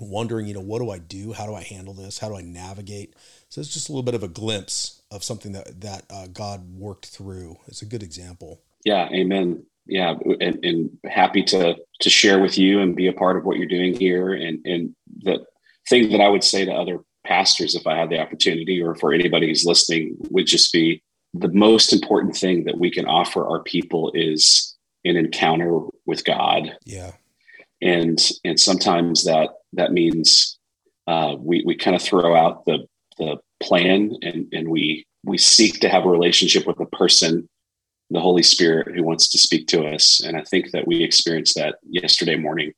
wondering, 0.00 0.46
you 0.46 0.54
know, 0.54 0.60
what 0.60 0.80
do 0.80 0.90
I 0.90 0.98
do? 0.98 1.32
How 1.32 1.46
do 1.46 1.54
I 1.54 1.62
handle 1.62 1.94
this? 1.94 2.18
How 2.18 2.28
do 2.28 2.36
I 2.36 2.42
navigate? 2.42 3.14
So 3.48 3.60
it's 3.60 3.72
just 3.72 3.88
a 3.88 3.92
little 3.92 4.02
bit 4.02 4.14
of 4.14 4.22
a 4.22 4.28
glimpse 4.28 5.02
of 5.10 5.24
something 5.24 5.52
that 5.52 5.80
that 5.80 6.04
uh, 6.10 6.26
God 6.32 6.74
worked 6.74 7.06
through. 7.06 7.56
It's 7.66 7.82
a 7.82 7.86
good 7.86 8.02
example. 8.02 8.60
Yeah, 8.84 9.08
Amen. 9.12 9.64
Yeah, 9.86 10.14
and, 10.40 10.64
and 10.64 10.98
happy 11.10 11.42
to 11.44 11.76
to 12.00 12.10
share 12.10 12.40
with 12.40 12.56
you 12.56 12.80
and 12.80 12.94
be 12.94 13.08
a 13.08 13.12
part 13.12 13.36
of 13.36 13.44
what 13.44 13.56
you're 13.56 13.66
doing 13.66 13.94
here. 13.94 14.32
And 14.32 14.64
and 14.64 14.94
the 15.22 15.44
thing 15.88 16.10
that 16.12 16.20
I 16.20 16.28
would 16.28 16.44
say 16.44 16.64
to 16.64 16.72
other 16.72 17.00
pastors, 17.24 17.74
if 17.74 17.86
I 17.86 17.96
had 17.96 18.10
the 18.10 18.20
opportunity, 18.20 18.82
or 18.82 18.94
for 18.94 19.12
anybody 19.12 19.48
who's 19.48 19.64
listening, 19.64 20.16
would 20.30 20.46
just 20.46 20.72
be 20.72 21.02
the 21.34 21.48
most 21.48 21.92
important 21.92 22.36
thing 22.36 22.64
that 22.64 22.78
we 22.78 22.90
can 22.90 23.06
offer 23.06 23.46
our 23.46 23.62
people 23.62 24.10
is 24.14 24.76
an 25.04 25.16
encounter 25.16 25.80
with 26.06 26.24
God. 26.24 26.76
Yeah. 26.84 27.12
And 27.80 28.20
and 28.44 28.58
sometimes 28.58 29.24
that 29.24 29.50
that 29.72 29.92
means 29.92 30.58
uh, 31.06 31.36
we 31.38 31.62
we 31.64 31.76
kind 31.76 31.96
of 31.96 32.02
throw 32.02 32.34
out 32.34 32.64
the 32.66 32.86
the 33.18 33.38
plan 33.60 34.16
and 34.22 34.46
and 34.52 34.68
we 34.68 35.06
we 35.24 35.38
seek 35.38 35.80
to 35.80 35.88
have 35.88 36.04
a 36.04 36.08
relationship 36.08 36.66
with 36.66 36.76
the 36.76 36.86
person, 36.86 37.48
the 38.10 38.20
Holy 38.20 38.42
Spirit 38.42 38.94
who 38.94 39.02
wants 39.02 39.28
to 39.28 39.38
speak 39.38 39.66
to 39.68 39.86
us. 39.86 40.20
And 40.24 40.36
I 40.36 40.42
think 40.42 40.72
that 40.72 40.86
we 40.86 41.02
experienced 41.02 41.56
that 41.56 41.76
yesterday 41.88 42.36
morning. 42.36 42.72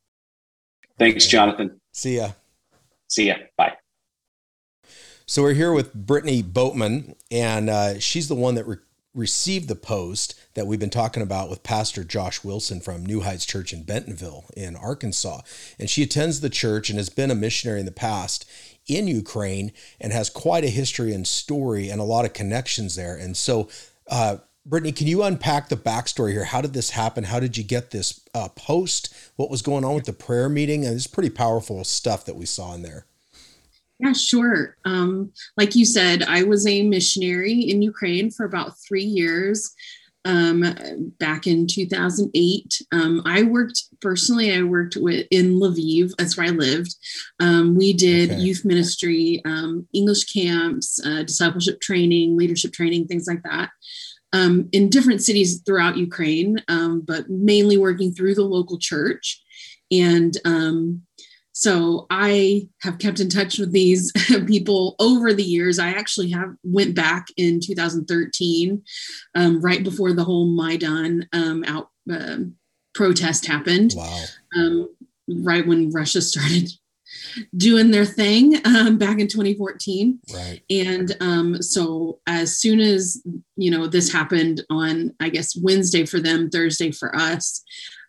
Thanks, 0.99 1.27
Jonathan. 1.27 1.81
See 1.93 2.17
ya. 2.17 2.33
See 3.09 3.29
ya. 3.29 3.37
Bye. 3.57 3.77
So 5.33 5.41
we're 5.41 5.55
here 5.55 5.73
with 5.73 5.97
Brittney 5.97 6.45
Boatman, 6.45 7.15
and 7.31 7.71
uh, 7.71 7.99
she's 8.01 8.29
the 8.29 8.35
one 8.35 8.55
that 8.57 8.67
re- 8.67 8.77
received 9.15 9.67
the 9.67 9.75
post 9.75 10.39
that 10.53 10.67
we've 10.67 10.79
been 10.79 10.91
talking 10.91 11.23
about 11.23 11.49
with 11.49 11.63
Pastor 11.63 12.05
Josh 12.05 12.45
Wilson 12.45 12.83
from 12.83 13.07
New 13.07 13.23
Heights 13.23 13.47
Church 13.47 13.73
in 13.73 13.83
Bentonville 13.83 14.45
in 14.55 14.77
Arkansas. 14.77 15.41
And 15.79 15.89
she 15.89 16.03
attends 16.03 16.43
the 16.43 16.51
church 16.51 16.91
and 16.91 16.99
has 16.99 17.09
been 17.09 17.31
a 17.31 17.35
missionary 17.35 17.81
in 17.81 17.87
the 17.87 17.93
past 17.93 18.47
in 18.87 19.09
Ukraine 19.09 19.73
and 19.99 20.13
has 20.13 20.29
quite 20.29 20.65
a 20.65 20.69
history 20.69 21.15
and 21.15 21.27
story 21.27 21.89
and 21.89 21.99
a 21.99 22.05
lot 22.05 22.27
of 22.27 22.35
connections 22.35 22.95
there. 22.95 23.17
And 23.17 23.35
so, 23.35 23.71
uh, 24.11 24.37
Brittney, 24.69 24.95
can 24.95 25.07
you 25.07 25.23
unpack 25.23 25.71
the 25.71 25.77
backstory 25.79 26.33
here? 26.33 26.45
How 26.45 26.61
did 26.61 26.75
this 26.75 26.91
happen? 26.91 27.25
How 27.25 27.41
did 27.41 27.57
you 27.57 27.65
get 27.65 27.91
this 27.91 28.21
uh, 28.35 28.51
post? 28.51 29.15
What 29.37 29.49
was 29.49 29.63
going 29.63 29.83
on 29.83 29.95
with 29.95 30.05
the 30.05 30.13
prayer 30.13 30.51
meeting? 30.51 30.85
And 30.85 30.95
it's 30.95 31.07
pretty 31.07 31.31
powerful 31.31 31.83
stuff 31.85 32.27
that 32.27 32.37
we 32.37 32.45
saw 32.45 32.75
in 32.75 32.83
there. 32.83 33.07
Yeah, 34.03 34.15
sure. 34.15 34.77
Um, 34.85 35.33
like 35.57 35.77
you 35.77 35.85
said, 35.85 36.25
I 36.25 36.43
was 36.43 36.67
a 36.67 36.83
missionary 36.83 37.55
in 37.55 37.83
Ukraine 37.83 38.33
for 38.33 38.45
about 38.45 38.73
three 38.81 39.05
years 39.05 39.73
um, 40.25 41.15
back 41.21 41.47
in 41.47 41.69
2008. 41.69 42.83
Um, 42.91 43.23
I 43.25 43.45
worked 43.45 43.85
personally, 44.01 44.53
I 44.53 44.63
worked 44.63 44.97
with 44.97 45.29
in 45.31 45.55
Lviv, 45.55 46.11
that's 46.19 46.37
where 46.37 46.47
I 46.47 46.51
lived. 46.51 46.97
Um, 47.39 47.77
we 47.77 47.93
did 47.93 48.33
okay. 48.33 48.41
youth 48.41 48.65
ministry, 48.65 49.41
um, 49.45 49.87
English 49.93 50.25
camps, 50.25 51.01
uh, 51.07 51.23
discipleship 51.23 51.81
training, 51.81 52.37
leadership 52.37 52.73
training, 52.73 53.07
things 53.07 53.29
like 53.29 53.45
that. 53.45 53.71
Um, 54.33 54.69
in 54.73 54.89
different 54.89 55.23
cities 55.23 55.61
throughout 55.61 55.97
Ukraine, 55.97 56.61
um, 56.67 57.03
but 57.03 57.31
mainly 57.31 57.79
working 57.79 58.13
through 58.13 58.35
the 58.35 58.43
local 58.43 58.79
church. 58.79 59.41
And 59.93 60.35
so 61.53 62.07
I 62.11 62.69
have 62.81 62.99
kept 62.99 63.21
in 63.21 63.29
touch 63.29 63.59
with 63.59 63.73
these 63.73 64.11
people 64.47 64.97
over 64.99 65.33
the 65.33 65.43
years. 65.43 65.79
I 65.79 65.91
actually 65.91 66.31
have 66.31 66.55
went 66.65 66.95
back 66.95 67.27
in 67.37 67.61
2013, 67.61 68.83
um, 69.35 69.61
right 69.61 69.85
before 69.85 70.13
the 70.13 70.25
whole 70.25 70.47
Maidan 70.47 71.29
um, 71.33 71.63
out 71.65 71.91
uh, 72.11 72.39
protest 72.95 73.47
happened. 73.47 73.93
Wow. 73.97 74.25
Um, 74.57 74.95
right 75.29 75.67
when 75.67 75.91
Russia 75.91 76.23
started 76.23 76.71
doing 77.57 77.91
their 77.91 78.07
thing 78.07 78.61
um, 78.67 78.97
back 78.99 79.19
in 79.19 79.29
2014. 79.29 80.21
Right. 80.33 80.63
And 80.71 81.15
um, 81.21 81.63
so 81.63 82.21
as 82.27 82.59
soon 82.59 82.81
as 82.81 83.23
you 83.57 83.71
know 83.71 83.87
this 83.87 84.11
happened 84.11 84.63
on, 84.71 85.15
I 85.21 85.29
guess 85.29 85.57
Wednesday 85.57 86.07
for 86.07 86.19
them, 86.19 86.49
Thursday 86.49 86.91
for 86.91 87.15
us, 87.15 87.63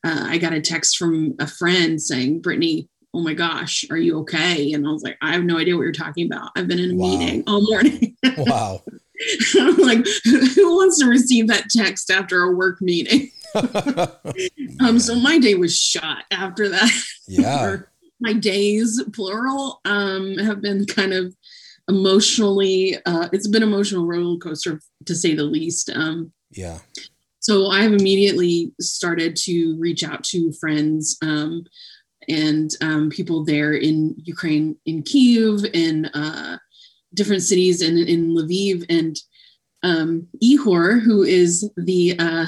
uh, 0.05 0.25
I 0.27 0.37
got 0.37 0.53
a 0.53 0.61
text 0.61 0.97
from 0.97 1.35
a 1.39 1.47
friend 1.47 2.01
saying, 2.01 2.41
"Brittney." 2.41 2.87
Oh 3.13 3.21
my 3.21 3.33
gosh, 3.33 3.85
are 3.91 3.97
you 3.97 4.19
okay? 4.19 4.73
And 4.73 4.87
I 4.87 4.91
was 4.91 5.03
like, 5.03 5.17
I 5.21 5.33
have 5.33 5.43
no 5.43 5.57
idea 5.57 5.75
what 5.75 5.83
you're 5.83 5.91
talking 5.91 6.25
about. 6.25 6.51
I've 6.55 6.67
been 6.67 6.79
in 6.79 6.91
a 6.91 6.95
wow. 6.95 7.07
meeting 7.09 7.43
all 7.45 7.61
morning. 7.61 8.17
wow. 8.37 8.81
I'm 9.55 9.77
like, 9.77 10.05
who 10.25 10.75
wants 10.75 10.99
to 10.99 11.05
receive 11.05 11.47
that 11.47 11.69
text 11.69 12.09
after 12.09 12.43
a 12.43 12.51
work 12.51 12.81
meeting? 12.81 13.29
um, 14.79 14.99
so 14.99 15.15
my 15.15 15.37
day 15.37 15.55
was 15.55 15.77
shot 15.77 16.25
after 16.31 16.69
that. 16.69 16.91
Yeah. 17.25 17.77
my 18.19 18.33
days, 18.33 19.01
plural, 19.13 19.79
um, 19.85 20.37
have 20.39 20.61
been 20.61 20.85
kind 20.85 21.13
of 21.13 21.33
emotionally, 21.87 22.97
uh, 23.05 23.29
it's 23.31 23.47
been 23.47 23.63
emotional 23.63 24.05
roller 24.05 24.37
coaster 24.39 24.81
to 25.05 25.15
say 25.15 25.33
the 25.33 25.45
least. 25.45 25.89
Um, 25.89 26.33
yeah. 26.51 26.79
So 27.39 27.67
I've 27.67 27.93
immediately 27.93 28.73
started 28.81 29.37
to 29.37 29.77
reach 29.79 30.03
out 30.03 30.25
to 30.25 30.51
friends. 30.51 31.17
Um, 31.21 31.65
and 32.29 32.71
um, 32.81 33.09
people 33.09 33.43
there 33.43 33.73
in 33.73 34.15
Ukraine, 34.17 34.75
in 34.85 35.03
Kiev, 35.03 35.65
in 35.73 36.05
uh, 36.07 36.57
different 37.13 37.43
cities, 37.43 37.81
and 37.81 37.97
in 37.97 38.35
Lviv. 38.35 38.85
And 38.89 39.15
um, 39.83 40.27
Ihor, 40.43 41.01
who 41.01 41.23
is 41.23 41.69
the 41.77 42.15
uh, 42.17 42.45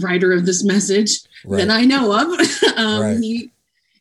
writer 0.00 0.32
of 0.32 0.46
this 0.46 0.64
message 0.64 1.20
right. 1.44 1.58
that 1.58 1.70
I 1.70 1.84
know 1.84 2.12
of, 2.12 2.76
um, 2.76 3.00
right. 3.00 3.18
he 3.18 3.50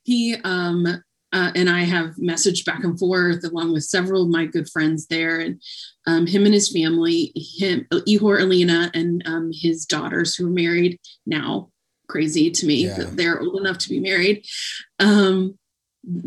he 0.04 0.36
um, 0.44 0.86
uh, 1.34 1.52
and 1.54 1.70
I 1.70 1.82
have 1.82 2.16
messaged 2.16 2.66
back 2.66 2.84
and 2.84 2.98
forth 2.98 3.44
along 3.44 3.74
with 3.74 3.84
several 3.84 4.24
of 4.24 4.30
my 4.30 4.46
good 4.46 4.70
friends 4.70 5.08
there, 5.08 5.40
and 5.40 5.62
um, 6.08 6.28
him 6.28 6.46
and 6.46 6.54
his 6.54 6.72
family, 6.72 7.34
him 7.36 7.86
Ihor, 7.92 8.42
Alina, 8.42 8.90
and 8.94 9.22
um, 9.26 9.52
his 9.54 9.86
daughters 9.86 10.36
who 10.36 10.48
are 10.48 10.52
married 10.52 11.00
now 11.26 11.70
crazy 12.08 12.52
to 12.52 12.66
me 12.66 12.86
yeah. 12.86 12.98
that 12.98 13.18
they're 13.18 13.42
old 13.42 13.60
enough 13.60 13.78
to 13.80 13.90
be 13.90 14.00
married. 14.00 14.46
Um, 15.00 15.58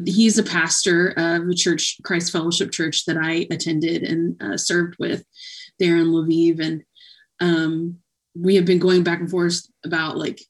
he's 0.05 0.39
a 0.39 0.43
pastor 0.43 1.11
of 1.17 1.49
a 1.49 1.55
church, 1.55 1.97
Christ 2.03 2.33
Fellowship 2.33 2.73
Church, 2.73 3.05
that 3.07 3.17
I 3.17 3.47
attended 3.51 4.03
and 4.03 4.43
uh, 4.43 4.57
served 4.57 4.97
with 4.99 5.25
there 5.79 5.97
in 5.97 6.09
Lviv. 6.09 6.61
And 6.61 6.83
um, 7.41 7.99
we 8.35 8.57
have 8.57 8.65
been 8.65 8.81
going 8.81 9.05
back 9.05 9.21
and 9.21 9.31
forth 9.31 9.67
about 9.85 10.17
like, 10.17 10.41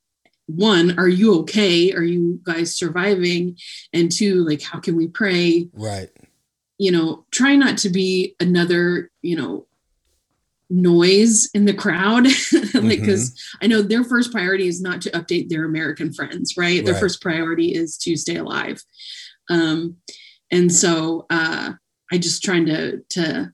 one, 0.46 0.98
are 0.98 1.08
you 1.08 1.40
okay? 1.40 1.92
Are 1.92 2.02
you 2.02 2.40
guys 2.42 2.74
surviving? 2.74 3.58
And 3.92 4.10
two, 4.10 4.46
like, 4.46 4.62
how 4.62 4.80
can 4.80 4.96
we 4.96 5.06
pray? 5.06 5.68
Right. 5.74 6.08
You 6.78 6.92
know, 6.92 7.26
try 7.30 7.54
not 7.54 7.76
to 7.78 7.90
be 7.90 8.34
another, 8.40 9.10
you 9.20 9.36
know, 9.36 9.66
noise 10.70 11.48
in 11.54 11.64
the 11.64 11.74
crowd. 11.74 12.26
Like 12.74 13.00
because 13.00 13.30
mm-hmm. 13.30 13.64
i 13.64 13.66
know 13.66 13.82
their 13.82 14.04
first 14.04 14.30
priority 14.30 14.68
is 14.68 14.80
not 14.80 15.00
to 15.02 15.10
update 15.10 15.48
their 15.48 15.64
american 15.64 16.12
friends 16.12 16.56
right, 16.56 16.84
their 16.84 16.94
first 16.94 17.20
priority 17.20 17.74
is 17.74 17.96
to 17.98 18.16
stay 18.16 18.36
alive. 18.36 18.82
Um 19.50 19.96
and 20.50 20.72
so 20.72 21.26
uh 21.30 21.72
i 22.12 22.18
just 22.18 22.42
trying 22.42 22.66
to 22.66 22.98
to 23.10 23.52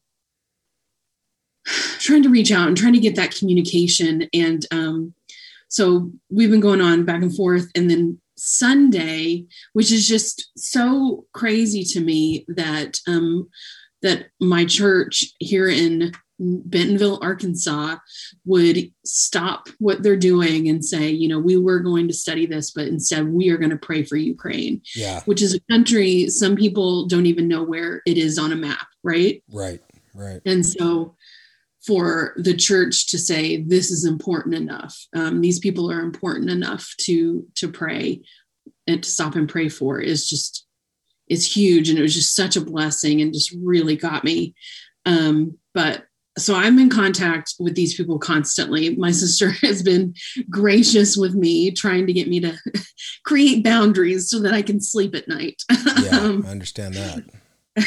trying 1.99 2.23
to 2.25 2.29
reach 2.29 2.53
out 2.53 2.69
and 2.69 2.77
trying 2.77 2.93
to 2.93 3.01
get 3.01 3.17
that 3.17 3.35
communication. 3.35 4.29
And 4.35 4.67
um 4.71 5.15
so 5.69 6.11
we've 6.31 6.51
been 6.51 6.61
going 6.61 6.81
on 6.81 7.05
back 7.05 7.23
and 7.23 7.35
forth. 7.35 7.71
And 7.75 7.91
then 7.91 8.21
sunday 8.37 9.47
which 9.75 9.93
is 9.93 10.09
just 10.09 10.51
so 10.59 11.25
crazy 11.33 11.85
to 11.85 12.01
me 12.01 12.45
that 12.49 12.99
um 13.07 13.49
that 14.03 14.27
my 14.41 14.65
church 14.65 15.25
here 15.39 15.69
in 15.69 16.13
Bentonville, 16.39 17.19
Arkansas 17.23 17.97
would 18.45 18.91
stop 19.05 19.69
what 19.79 20.03
they're 20.03 20.17
doing 20.17 20.69
and 20.69 20.85
say, 20.85 21.09
you 21.09 21.29
know, 21.29 21.39
we 21.39 21.57
were 21.57 21.81
going 21.81 22.09
to 22.09 22.15
study 22.15 22.45
this, 22.47 22.73
but 22.73 22.89
instead 22.89 23.29
we 23.29 23.51
are 23.51 23.57
going 23.57 23.71
to 23.71 23.77
pray 23.77 24.03
for 24.03 24.17
Ukraine. 24.17 24.83
Yeah. 24.95 25.21
Which 25.23 25.43
is 25.43 25.55
a 25.55 25.61
country 25.73 26.29
some 26.29 26.57
people 26.57 27.07
don't 27.07 27.27
even 27.27 27.49
know 27.49 27.63
where 27.63 28.03
it 28.07 28.19
is 28.19 28.39
on 28.39 28.53
a 28.53 28.57
map, 28.57 28.87
right? 29.03 29.43
Right. 29.51 29.81
Right. 30.15 30.41
And 30.47 30.65
so 30.65 31.17
for 31.87 32.35
the 32.37 32.55
church 32.55 33.09
to 33.11 33.19
say 33.19 33.63
this 33.63 33.91
is 33.91 34.05
important 34.05 34.55
enough, 34.55 34.97
um, 35.15 35.41
these 35.41 35.59
people 35.59 35.91
are 35.91 36.01
important 36.01 36.51
enough 36.51 36.95
to 37.03 37.47
to 37.57 37.71
pray 37.71 38.23
and 38.87 39.03
to 39.03 39.11
stop 39.11 39.35
and 39.35 39.49
pray 39.49 39.69
for 39.69 40.01
is 40.01 40.29
just 40.29 40.67
is 41.29 41.57
huge, 41.57 41.89
and 41.89 41.99
it 41.99 42.03
was 42.03 42.15
just 42.15 42.37
such 42.37 42.57
a 42.57 42.61
blessing 42.61 43.21
and 43.21 43.33
just 43.33 43.55
really 43.63 43.97
got 43.97 44.25
me. 44.25 44.55
Um, 45.07 45.59
but 45.73 46.05
so 46.37 46.55
I'm 46.55 46.79
in 46.79 46.91
contact 46.91 47.55
with 47.61 47.75
these 47.75 47.95
people 47.95 48.19
constantly. 48.19 48.97
My 48.97 49.13
sister 49.13 49.51
has 49.63 49.83
been 49.83 50.15
gracious 50.51 51.17
with 51.17 51.35
me, 51.35 51.71
trying 51.71 52.07
to 52.07 52.13
get 52.13 52.29
me 52.29 52.41
to 52.41 52.59
create 53.25 53.65
boundaries 53.65 54.29
so 54.29 54.41
that 54.41 54.55
I 54.55 54.63
can 54.63 54.81
sleep 54.81 55.15
at 55.15 55.29
night. 55.29 55.63
Yeah, 55.71 56.19
um, 56.21 56.45
I 56.47 56.51
understand 56.51 56.95
that. 56.95 57.25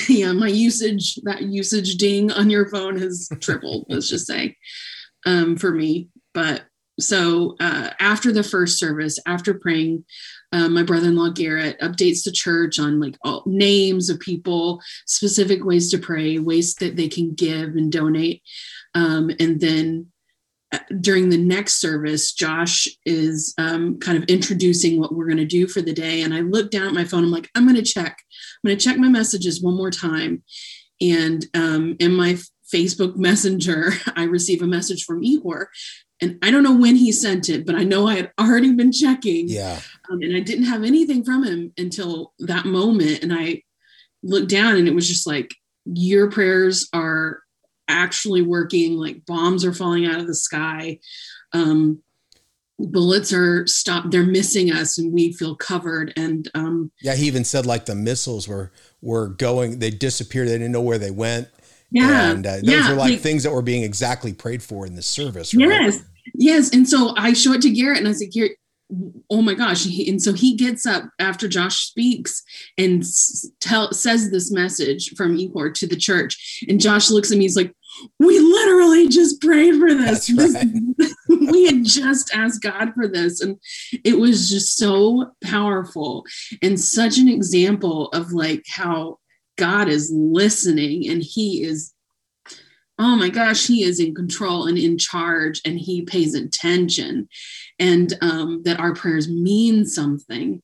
Yeah, 0.09 0.33
my 0.33 0.49
usage, 0.49 1.15
that 1.23 1.43
usage 1.43 1.95
ding 1.95 2.31
on 2.31 2.49
your 2.49 2.67
phone 2.69 2.97
has 2.99 3.29
tripled, 3.39 3.85
let's 3.87 4.09
just 4.09 4.27
say, 4.27 4.57
um, 5.25 5.55
for 5.55 5.71
me. 5.71 6.09
But 6.33 6.63
so 6.99 7.55
uh, 7.59 7.91
after 7.99 8.33
the 8.33 8.43
first 8.43 8.79
service, 8.79 9.19
after 9.25 9.53
praying, 9.53 10.03
um, 10.51 10.73
my 10.73 10.83
brother-in-law 10.83 11.29
Garrett 11.29 11.79
updates 11.79 12.23
the 12.23 12.31
church 12.31 12.79
on 12.79 12.99
like 12.99 13.17
all 13.23 13.43
names 13.45 14.09
of 14.09 14.19
people, 14.19 14.81
specific 15.05 15.63
ways 15.65 15.91
to 15.91 15.97
pray, 15.97 16.39
ways 16.39 16.75
that 16.75 16.95
they 16.95 17.07
can 17.07 17.33
give 17.33 17.75
and 17.75 17.91
donate. 17.91 18.41
Um, 18.93 19.29
and 19.39 19.59
then 19.59 20.07
uh, 20.71 20.79
during 21.01 21.29
the 21.29 21.37
next 21.37 21.81
service, 21.81 22.33
Josh 22.33 22.87
is 23.05 23.53
um, 23.57 23.99
kind 23.99 24.17
of 24.17 24.23
introducing 24.25 24.99
what 24.99 25.13
we're 25.13 25.27
going 25.27 25.37
to 25.37 25.45
do 25.45 25.67
for 25.67 25.81
the 25.81 25.93
day. 25.93 26.21
And 26.21 26.33
I 26.33 26.41
look 26.41 26.71
down 26.71 26.87
at 26.87 26.93
my 26.93 27.05
phone. 27.05 27.23
I'm 27.23 27.31
like, 27.31 27.49
I'm 27.55 27.65
going 27.65 27.75
to 27.75 27.81
check. 27.81 28.17
I'm 28.63 28.67
going 28.69 28.77
to 28.77 28.83
check 28.83 28.97
my 28.97 29.09
messages 29.09 29.61
one 29.61 29.75
more 29.75 29.91
time. 29.91 30.43
And 31.01 31.45
um, 31.53 31.95
in 31.99 32.13
my 32.13 32.37
Facebook 32.73 33.15
Messenger, 33.17 33.93
I 34.15 34.23
receive 34.23 34.61
a 34.61 34.67
message 34.67 35.03
from 35.03 35.23
Ihor 35.23 35.67
and 36.21 36.39
I 36.41 36.49
don't 36.49 36.63
know 36.63 36.75
when 36.75 36.95
he 36.95 37.11
sent 37.11 37.49
it, 37.49 37.65
but 37.65 37.75
I 37.75 37.83
know 37.83 38.07
I 38.07 38.15
had 38.15 38.31
already 38.39 38.73
been 38.73 38.91
checking. 38.91 39.47
Yeah. 39.47 39.79
Um, 40.09 40.21
and 40.21 40.35
I 40.35 40.39
didn't 40.39 40.65
have 40.65 40.83
anything 40.83 41.23
from 41.23 41.43
him 41.43 41.73
until 41.77 42.33
that 42.39 42.65
moment. 42.65 43.21
And 43.21 43.33
I 43.33 43.63
looked 44.23 44.49
down 44.49 44.75
and 44.75 44.87
it 44.87 44.95
was 44.95 45.07
just 45.07 45.27
like, 45.27 45.53
your 45.85 46.29
prayers 46.31 46.89
are 46.91 47.43
actually 47.87 48.41
working. 48.41 48.93
Like 48.93 49.25
bombs 49.25 49.63
are 49.63 49.73
falling 49.73 50.05
out 50.05 50.19
of 50.19 50.27
the 50.27 50.35
sky. 50.35 50.99
Um, 51.53 52.01
bullets 52.79 53.31
are 53.31 53.67
stopped. 53.67 54.09
They're 54.09 54.23
missing 54.23 54.71
us 54.71 54.97
and 54.97 55.13
we 55.13 55.33
feel 55.33 55.55
covered. 55.55 56.13
And 56.17 56.49
um, 56.55 56.91
yeah, 56.99 57.15
he 57.15 57.27
even 57.27 57.43
said 57.43 57.67
like 57.67 57.85
the 57.85 57.95
missiles 57.95 58.47
were, 58.47 58.71
were 59.01 59.27
going, 59.27 59.79
they 59.79 59.91
disappeared. 59.91 60.47
They 60.47 60.53
didn't 60.53 60.71
know 60.71 60.81
where 60.81 60.97
they 60.97 61.11
went 61.11 61.47
yeah. 61.91 62.31
And 62.31 62.45
uh, 62.45 62.55
those 62.57 62.63
yeah. 62.63 62.89
were 62.89 62.95
like, 62.95 63.11
like, 63.11 63.19
things 63.21 63.43
that 63.43 63.51
were 63.51 63.61
being 63.61 63.83
exactly 63.83 64.33
prayed 64.33 64.61
for 64.61 64.85
in 64.85 64.95
the 64.95 65.01
service. 65.01 65.53
Right? 65.53 65.67
Yes. 65.67 66.03
Yes. 66.33 66.73
And 66.73 66.87
so 66.87 67.13
I 67.17 67.33
show 67.33 67.53
it 67.53 67.61
to 67.61 67.69
Garrett 67.69 67.99
and 67.99 68.07
I 68.07 68.11
said, 68.11 68.31
Garrett, 68.31 68.57
oh 69.29 69.41
my 69.41 69.53
gosh. 69.53 69.85
And 69.85 70.21
so 70.21 70.33
he 70.33 70.55
gets 70.55 70.85
up 70.85 71.03
after 71.19 71.47
Josh 71.47 71.87
speaks 71.87 72.43
and 72.77 73.03
tell, 73.59 73.91
says 73.91 74.31
this 74.31 74.51
message 74.51 75.13
from 75.15 75.37
Ihor 75.37 75.73
to 75.75 75.87
the 75.87 75.95
church. 75.95 76.63
And 76.67 76.79
Josh 76.79 77.09
looks 77.09 77.31
at 77.31 77.37
me, 77.37 77.45
he's 77.45 77.57
like, 77.57 77.73
we 78.19 78.39
literally 78.39 79.07
just 79.07 79.41
prayed 79.41 79.79
for 79.79 79.93
this. 79.93 80.29
Right. 80.31 80.67
we 81.51 81.65
had 81.65 81.83
just 81.83 82.33
asked 82.33 82.61
God 82.61 82.93
for 82.93 83.07
this. 83.07 83.41
And 83.41 83.57
it 84.03 84.19
was 84.19 84.49
just 84.49 84.77
so 84.77 85.31
powerful 85.43 86.23
and 86.61 86.79
such 86.79 87.17
an 87.17 87.27
example 87.27 88.09
of 88.09 88.31
like 88.31 88.63
how 88.69 89.19
God 89.57 89.89
is 89.89 90.11
listening 90.13 91.07
and 91.09 91.21
he 91.21 91.63
is 91.63 91.93
oh 92.99 93.15
my 93.15 93.29
gosh, 93.29 93.67
he 93.67 93.83
is 93.83 93.99
in 93.99 94.15
control 94.15 94.65
and 94.65 94.75
in 94.75 94.97
charge 94.97 95.61
and 95.63 95.77
he 95.77 96.01
pays 96.01 96.33
attention. 96.33 97.29
And 97.77 98.11
um, 98.21 98.63
that 98.63 98.79
our 98.79 98.95
prayers 98.95 99.29
mean 99.29 99.85
something. 99.85 100.63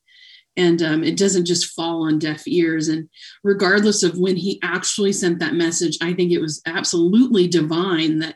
And 0.57 0.81
um, 0.81 1.03
it 1.03 1.15
doesn't 1.15 1.45
just 1.45 1.73
fall 1.73 2.07
on 2.07 2.17
deaf 2.17 2.47
ears. 2.47 2.87
And 2.87 3.07
regardless 3.43 4.01
of 4.01 4.17
when 4.17 4.35
he 4.35 4.59
actually 4.63 5.13
sent 5.13 5.39
that 5.39 5.53
message 5.53 5.97
i 6.01 6.13
think 6.13 6.31
it 6.31 6.41
was 6.41 6.61
absolutely 6.65 7.47
divine 7.47 8.19
that 8.19 8.35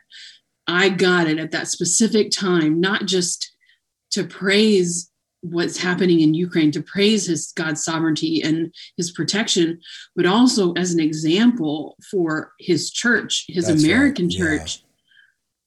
i 0.68 0.90
got 0.90 1.28
it 1.28 1.40
at 1.40 1.52
that 1.52 1.68
specific 1.68 2.30
time 2.32 2.80
not 2.80 3.06
just 3.06 3.56
to 4.12 4.26
praise 4.26 5.12
what's 5.42 5.78
happening 5.78 6.22
in 6.22 6.34
ukraine 6.34 6.72
to 6.72 6.82
praise 6.82 7.28
his 7.28 7.52
god's 7.56 7.84
sovereignty 7.84 8.42
and 8.44 8.74
his 8.98 9.12
protection 9.12 9.80
but 10.16 10.26
also 10.26 10.74
as 10.74 10.94
an 10.94 11.00
example 11.00 11.96
for 12.10 12.52
his 12.60 12.92
church 12.92 13.46
his 13.48 13.68
That's 13.68 13.84
american 13.84 14.26
right. 14.26 14.34
Yeah. 14.34 14.40
church 14.58 14.84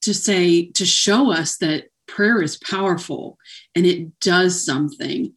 to 0.02 0.14
say 0.14 0.66
to 0.72 0.84
show 0.84 1.30
us 1.30 1.56
that 1.58 1.84
prayer 2.08 2.42
is 2.42 2.56
powerful 2.58 3.38
and 3.76 3.86
it 3.86 4.18
does 4.20 4.64
something 4.64 5.32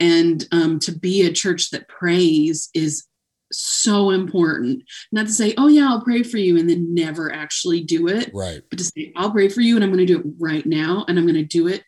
and 0.00 0.44
um, 0.50 0.80
to 0.80 0.90
be 0.90 1.24
a 1.24 1.32
church 1.32 1.70
that 1.70 1.86
prays 1.88 2.68
is 2.74 3.04
so 3.52 4.10
important 4.10 4.82
not 5.12 5.26
to 5.26 5.32
say 5.32 5.54
oh 5.56 5.68
yeah 5.68 5.88
i'll 5.88 6.00
pray 6.02 6.24
for 6.24 6.36
you 6.38 6.58
and 6.58 6.68
then 6.68 6.92
never 6.92 7.32
actually 7.32 7.80
do 7.84 8.08
it 8.08 8.30
Right. 8.34 8.60
but 8.68 8.78
to 8.80 8.84
say 8.84 9.12
i'll 9.14 9.30
pray 9.30 9.48
for 9.48 9.60
you 9.60 9.76
and 9.76 9.84
i'm 9.84 9.90
going 9.92 10.04
to 10.04 10.12
do 10.12 10.18
it 10.18 10.26
right 10.40 10.66
now 10.66 11.04
and 11.06 11.16
i'm 11.16 11.24
going 11.26 11.36
to 11.36 11.44
do 11.44 11.68
it 11.68 11.84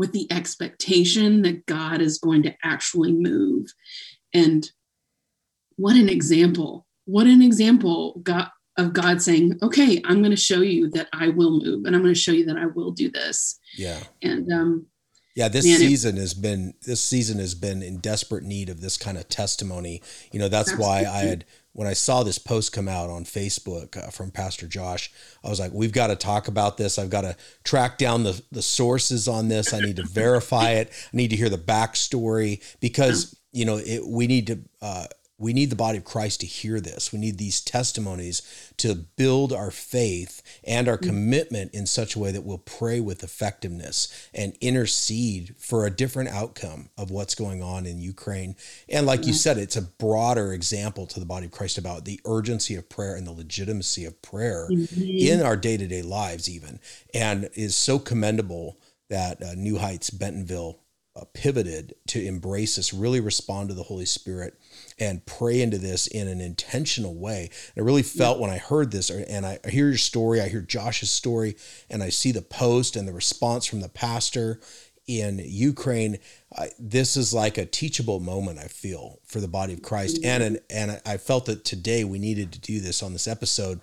with 0.00 0.12
the 0.12 0.26
expectation 0.32 1.42
that 1.42 1.64
god 1.66 2.00
is 2.00 2.18
going 2.18 2.42
to 2.42 2.54
actually 2.64 3.12
move 3.12 3.66
and 4.32 4.70
what 5.76 5.96
an 5.96 6.08
example 6.08 6.86
what 7.04 7.26
an 7.26 7.42
example 7.42 8.18
god 8.22 8.48
of 8.78 8.92
god 8.92 9.20
saying 9.20 9.58
okay 9.62 10.00
i'm 10.06 10.18
going 10.24 10.30
to 10.30 10.36
show 10.36 10.60
you 10.60 10.88
that 10.90 11.08
i 11.12 11.28
will 11.28 11.60
move 11.62 11.84
and 11.84 11.94
i'm 11.94 12.02
going 12.02 12.14
to 12.14 12.20
show 12.20 12.32
you 12.32 12.46
that 12.46 12.56
i 12.56 12.66
will 12.66 12.92
do 12.92 13.10
this 13.10 13.58
Yeah. 13.76 14.00
and 14.22 14.50
um 14.52 14.86
Yeah, 15.36 15.48
this 15.48 15.64
Man, 15.64 15.76
it- 15.76 15.88
season 15.88 16.16
has 16.16 16.34
been 16.34 16.74
this 16.86 17.00
season 17.00 17.38
has 17.38 17.54
been 17.54 17.82
in 17.82 17.98
desperate 17.98 18.44
need 18.44 18.68
of 18.68 18.80
this 18.80 18.96
kind 18.96 19.16
of 19.16 19.28
testimony. 19.28 20.02
You 20.32 20.38
know, 20.40 20.48
that's 20.48 20.72
why 20.76 20.96
I 21.04 21.20
had 21.30 21.44
when 21.72 21.86
I 21.86 21.92
saw 21.92 22.22
this 22.22 22.38
post 22.38 22.72
come 22.72 22.88
out 22.88 23.10
on 23.10 23.24
Facebook 23.24 23.96
uh, 23.96 24.10
from 24.10 24.30
Pastor 24.30 24.66
Josh, 24.66 25.12
I 25.44 25.48
was 25.48 25.60
like, 25.60 25.72
we've 25.72 25.92
got 25.92 26.08
to 26.08 26.16
talk 26.16 26.48
about 26.48 26.76
this. 26.76 26.98
I've 26.98 27.10
got 27.10 27.22
to 27.22 27.36
track 27.64 27.98
down 27.98 28.24
the 28.24 28.42
the 28.50 28.62
sources 28.62 29.28
on 29.28 29.48
this. 29.48 29.72
I 29.72 29.80
need 29.80 29.96
to 29.96 30.06
verify 30.06 30.70
it. 30.70 30.90
I 31.12 31.16
need 31.16 31.30
to 31.30 31.36
hear 31.36 31.48
the 31.48 31.58
backstory 31.58 32.62
because 32.80 33.38
you 33.52 33.64
know 33.64 33.76
it, 33.78 34.06
we 34.06 34.26
need 34.26 34.46
to. 34.48 34.58
Uh, 34.82 35.06
we 35.40 35.54
need 35.54 35.70
the 35.70 35.76
body 35.76 35.96
of 35.96 36.04
Christ 36.04 36.40
to 36.40 36.46
hear 36.46 36.80
this. 36.80 37.12
We 37.12 37.18
need 37.18 37.38
these 37.38 37.62
testimonies 37.62 38.42
to 38.76 38.94
build 38.94 39.54
our 39.54 39.70
faith 39.70 40.42
and 40.64 40.86
our 40.86 40.98
mm. 40.98 41.02
commitment 41.02 41.72
in 41.72 41.86
such 41.86 42.14
a 42.14 42.18
way 42.18 42.30
that 42.30 42.44
we'll 42.44 42.58
pray 42.58 43.00
with 43.00 43.24
effectiveness 43.24 44.28
and 44.34 44.54
intercede 44.60 45.54
for 45.58 45.86
a 45.86 45.90
different 45.90 46.28
outcome 46.28 46.90
of 46.98 47.10
what's 47.10 47.34
going 47.34 47.62
on 47.62 47.86
in 47.86 48.02
Ukraine. 48.02 48.54
And 48.86 49.06
like 49.06 49.26
you 49.26 49.32
mm. 49.32 49.36
said, 49.36 49.56
it's 49.56 49.76
a 49.76 49.82
broader 49.82 50.52
example 50.52 51.06
to 51.06 51.18
the 51.18 51.26
body 51.26 51.46
of 51.46 51.52
Christ 51.52 51.78
about 51.78 52.04
the 52.04 52.20
urgency 52.26 52.74
of 52.76 52.90
prayer 52.90 53.16
and 53.16 53.26
the 53.26 53.32
legitimacy 53.32 54.04
of 54.04 54.20
prayer 54.20 54.68
mm-hmm. 54.70 55.02
in 55.02 55.40
our 55.40 55.56
day 55.56 55.78
to 55.78 55.86
day 55.86 56.02
lives, 56.02 56.50
even, 56.50 56.80
and 57.14 57.48
is 57.54 57.74
so 57.74 57.98
commendable 57.98 58.78
that 59.08 59.42
uh, 59.42 59.54
New 59.56 59.78
Heights 59.78 60.10
Bentonville 60.10 60.78
uh, 61.20 61.24
pivoted 61.34 61.94
to 62.06 62.24
embrace 62.24 62.76
this, 62.76 62.94
really 62.94 63.20
respond 63.20 63.68
to 63.68 63.74
the 63.74 63.82
Holy 63.82 64.06
Spirit, 64.06 64.58
and 64.98 65.24
pray 65.26 65.60
into 65.60 65.78
this 65.78 66.06
in 66.06 66.28
an 66.28 66.40
intentional 66.40 67.14
way. 67.14 67.50
And 67.74 67.82
I 67.82 67.86
really 67.86 68.02
felt 68.02 68.40
when 68.40 68.50
I 68.50 68.58
heard 68.58 68.90
this, 68.90 69.10
and 69.10 69.44
I 69.44 69.58
hear 69.68 69.88
your 69.88 69.98
story, 69.98 70.40
I 70.40 70.48
hear 70.48 70.62
Josh's 70.62 71.10
story, 71.10 71.56
and 71.90 72.02
I 72.02 72.08
see 72.08 72.32
the 72.32 72.42
post 72.42 72.96
and 72.96 73.06
the 73.06 73.12
response 73.12 73.66
from 73.66 73.80
the 73.80 73.88
pastor 73.88 74.60
in 75.06 75.40
Ukraine. 75.44 76.18
This 76.78 77.16
is 77.16 77.34
like 77.34 77.58
a 77.58 77.66
teachable 77.66 78.20
moment. 78.20 78.58
I 78.58 78.68
feel 78.68 79.18
for 79.26 79.40
the 79.40 79.48
body 79.48 79.72
of 79.72 79.82
Christ, 79.82 80.20
and 80.24 80.42
an, 80.42 80.58
and 80.70 80.92
I- 80.92 81.00
I 81.04 81.16
felt 81.16 81.46
that 81.46 81.64
today 81.64 82.04
we 82.04 82.18
needed 82.18 82.52
to 82.52 82.58
do 82.60 82.80
this 82.80 83.02
on 83.02 83.12
this 83.12 83.26
episode 83.26 83.80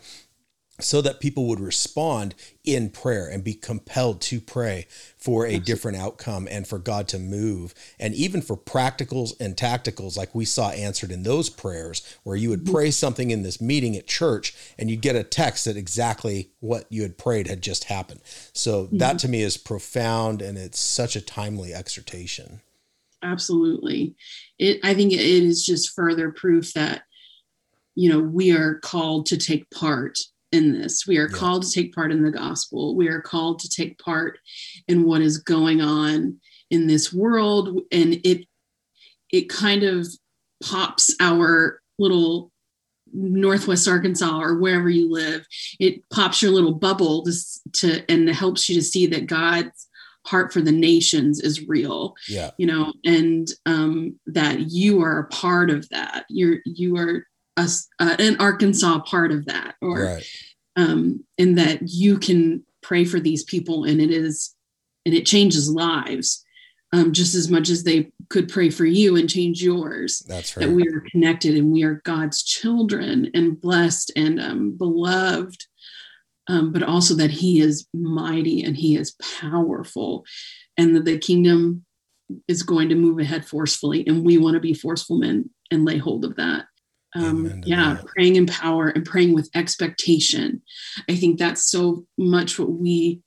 so 0.80 1.02
that 1.02 1.20
people 1.20 1.48
would 1.48 1.60
respond 1.60 2.36
in 2.63 2.90
prayer 2.90 3.28
and 3.28 3.44
be 3.44 3.54
compelled 3.54 4.22
to 4.22 4.40
pray 4.40 4.86
for 5.18 5.46
a 5.46 5.58
different 5.58 5.98
outcome 5.98 6.48
and 6.52 6.68
for 6.68 6.78
God 6.78 7.08
to 7.08 7.20
move. 7.20 7.74
And 8.00 8.13
even 8.13 8.42
for 8.42 8.56
practicals 8.56 9.34
and 9.40 9.56
tacticals 9.56 10.18
like 10.18 10.36
we 10.36 10.46
saw 10.46 10.70
answered 10.70 11.12
in 11.12 11.24
those 11.24 11.50
prayers 11.50 12.18
where 12.24 12.36
you 12.36 12.50
would 12.50 12.63
mm-hmm. 12.63 12.74
pray 12.74 12.92
something 12.92 13.32
in 13.32 13.42
this 13.42 13.60
meeting 13.60 13.96
at 13.96 14.08
church 14.08 14.54
and 14.78 14.90
you'd 14.90 15.02
get 15.02 15.16
a 15.16 15.24
text 15.24 15.66
that 15.66 15.78
exactly 15.78 16.52
what 16.60 16.86
you 16.90 17.02
had 17.02 17.18
prayed 17.18 17.48
had 17.48 17.62
just 17.62 17.86
happened. 17.86 18.22
So 18.54 18.86
that 18.94 19.00
mm-hmm. 19.00 19.18
to 19.18 19.28
me 19.28 19.42
is 19.42 19.58
profound 19.58 20.42
and 20.42 20.58
it's 20.58 20.80
such 20.80 21.16
a 21.16 21.22
timely 21.22 21.74
exhortation. 21.74 22.62
absolutely. 23.24 24.16
It 24.60 24.80
i 24.84 24.94
think 24.94 25.12
it 25.12 25.22
is 25.22 25.66
just 25.66 25.96
further 25.96 26.32
proof 26.32 26.74
that 26.74 27.04
you 27.96 28.10
know 28.10 28.20
we 28.20 28.52
are 28.52 28.76
called 28.76 29.26
to 29.28 29.38
take 29.38 29.70
part 29.72 30.20
in 30.52 30.74
this. 30.74 31.06
We 31.08 31.18
are 31.18 31.28
Yeah. 31.30 31.38
called 31.38 31.64
to 31.64 31.72
take 31.72 31.94
part 31.94 32.12
in 32.12 32.24
the 32.24 32.32
gospel. 32.32 32.96
We 32.96 33.08
are 33.10 33.22
called 33.22 33.60
to 33.60 33.70
take 33.70 33.98
part 34.00 34.40
in 34.88 35.04
what 35.04 35.22
is 35.22 35.38
going 35.38 35.82
on 35.82 36.40
in 36.70 36.88
this 36.88 37.14
world. 37.14 37.82
And 37.92 38.20
it 38.24 38.46
it 39.32 39.50
kind 39.50 39.84
of 39.84 40.08
pops 40.64 41.14
our 41.20 41.82
little 42.00 42.52
northwest 43.14 43.88
arkansas 43.88 44.40
or 44.40 44.58
wherever 44.58 44.90
you 44.90 45.12
live. 45.12 45.46
It 45.80 46.08
pops 46.10 46.42
your 46.42 46.52
little 46.52 46.74
bubble 46.74 47.24
to, 47.24 47.34
to 47.74 48.12
and 48.12 48.30
helps 48.30 48.70
you 48.70 48.76
to 48.76 48.82
see 48.82 49.06
that 49.08 49.28
god's 49.28 49.88
heart 50.26 50.52
for 50.52 50.62
the 50.62 50.72
nations 50.74 51.40
is 51.40 51.68
real. 51.68 52.16
Yeah. 52.28 52.52
you 52.58 52.68
know 52.68 52.94
and 53.06 53.48
um, 53.66 54.20
that 54.28 54.72
you 54.72 55.02
are 55.02 55.20
a 55.20 55.28
part 55.28 55.70
of 55.70 55.88
that. 55.90 56.26
You're 56.30 56.60
you 56.66 56.98
are 56.98 57.26
a, 57.58 57.62
s- 57.62 57.88
uh, 58.00 58.15
an 58.20 58.38
arkansas 58.39 59.00
part 59.00 59.32
of 59.32 59.46
that 59.46 59.76
or 59.82 60.06
Right. 60.06 60.24
um, 60.76 61.24
and 61.38 61.58
that 61.58 61.80
you 61.89 62.17
can 62.20 62.63
pray 62.82 63.04
for 63.06 63.20
these 63.20 63.43
people 63.43 63.84
and 63.84 64.00
it 64.00 64.12
is 64.12 64.54
and 65.06 65.13
it 65.15 65.26
changes 65.26 65.70
lives 65.70 66.43
um, 66.93 67.12
just 67.12 67.36
as 67.36 67.50
much 67.50 67.70
as 67.70 67.84
they 67.84 68.12
could 68.30 68.48
pray 68.48 68.70
for 68.70 68.86
you 68.86 69.15
and 69.17 69.30
change 69.30 69.62
yours 69.62 70.24
That's 70.28 70.56
right. 70.56 70.67
that 70.67 70.74
we 70.74 70.88
are 70.88 71.04
connected 71.12 71.56
and 71.58 71.72
we 71.72 71.84
are 71.84 72.02
god's 72.06 72.43
children 72.43 73.30
and 73.34 73.60
blessed 73.60 74.12
and 74.15 74.39
um, 74.39 74.78
beloved 74.78 75.65
um, 76.50 76.72
but 76.72 76.84
also 76.84 77.13
that 77.15 77.32
he 77.32 77.60
is 77.60 77.88
mighty 77.93 78.63
and 78.63 78.78
he 78.78 78.96
is 78.96 79.15
powerful 79.41 80.24
and 80.78 80.96
that 80.96 81.04
the 81.06 81.17
kingdom 81.17 81.84
is 82.48 82.63
going 82.63 82.88
to 82.89 82.96
move 82.96 83.20
ahead 83.20 83.46
forcefully 83.46 84.06
and 84.08 84.26
we 84.26 84.38
want 84.38 84.54
to 84.54 84.60
be 84.62 84.74
forceful 84.74 85.17
men 85.17 85.50
and 85.72 85.84
lay 85.86 85.98
hold 85.98 86.24
of 86.24 86.36
that 86.38 86.65
um, 87.18 87.62
yeah 87.66 87.96
that. 87.96 88.06
praying 88.06 88.36
in 88.36 88.46
power 88.46 88.90
and 88.90 89.06
praying 89.06 89.34
with 89.34 89.50
expectation 89.56 90.62
i 91.10 91.16
think 91.16 91.38
that's 91.38 91.70
so 91.70 92.06
much 92.18 92.58
what 92.60 92.72
we 92.72 93.22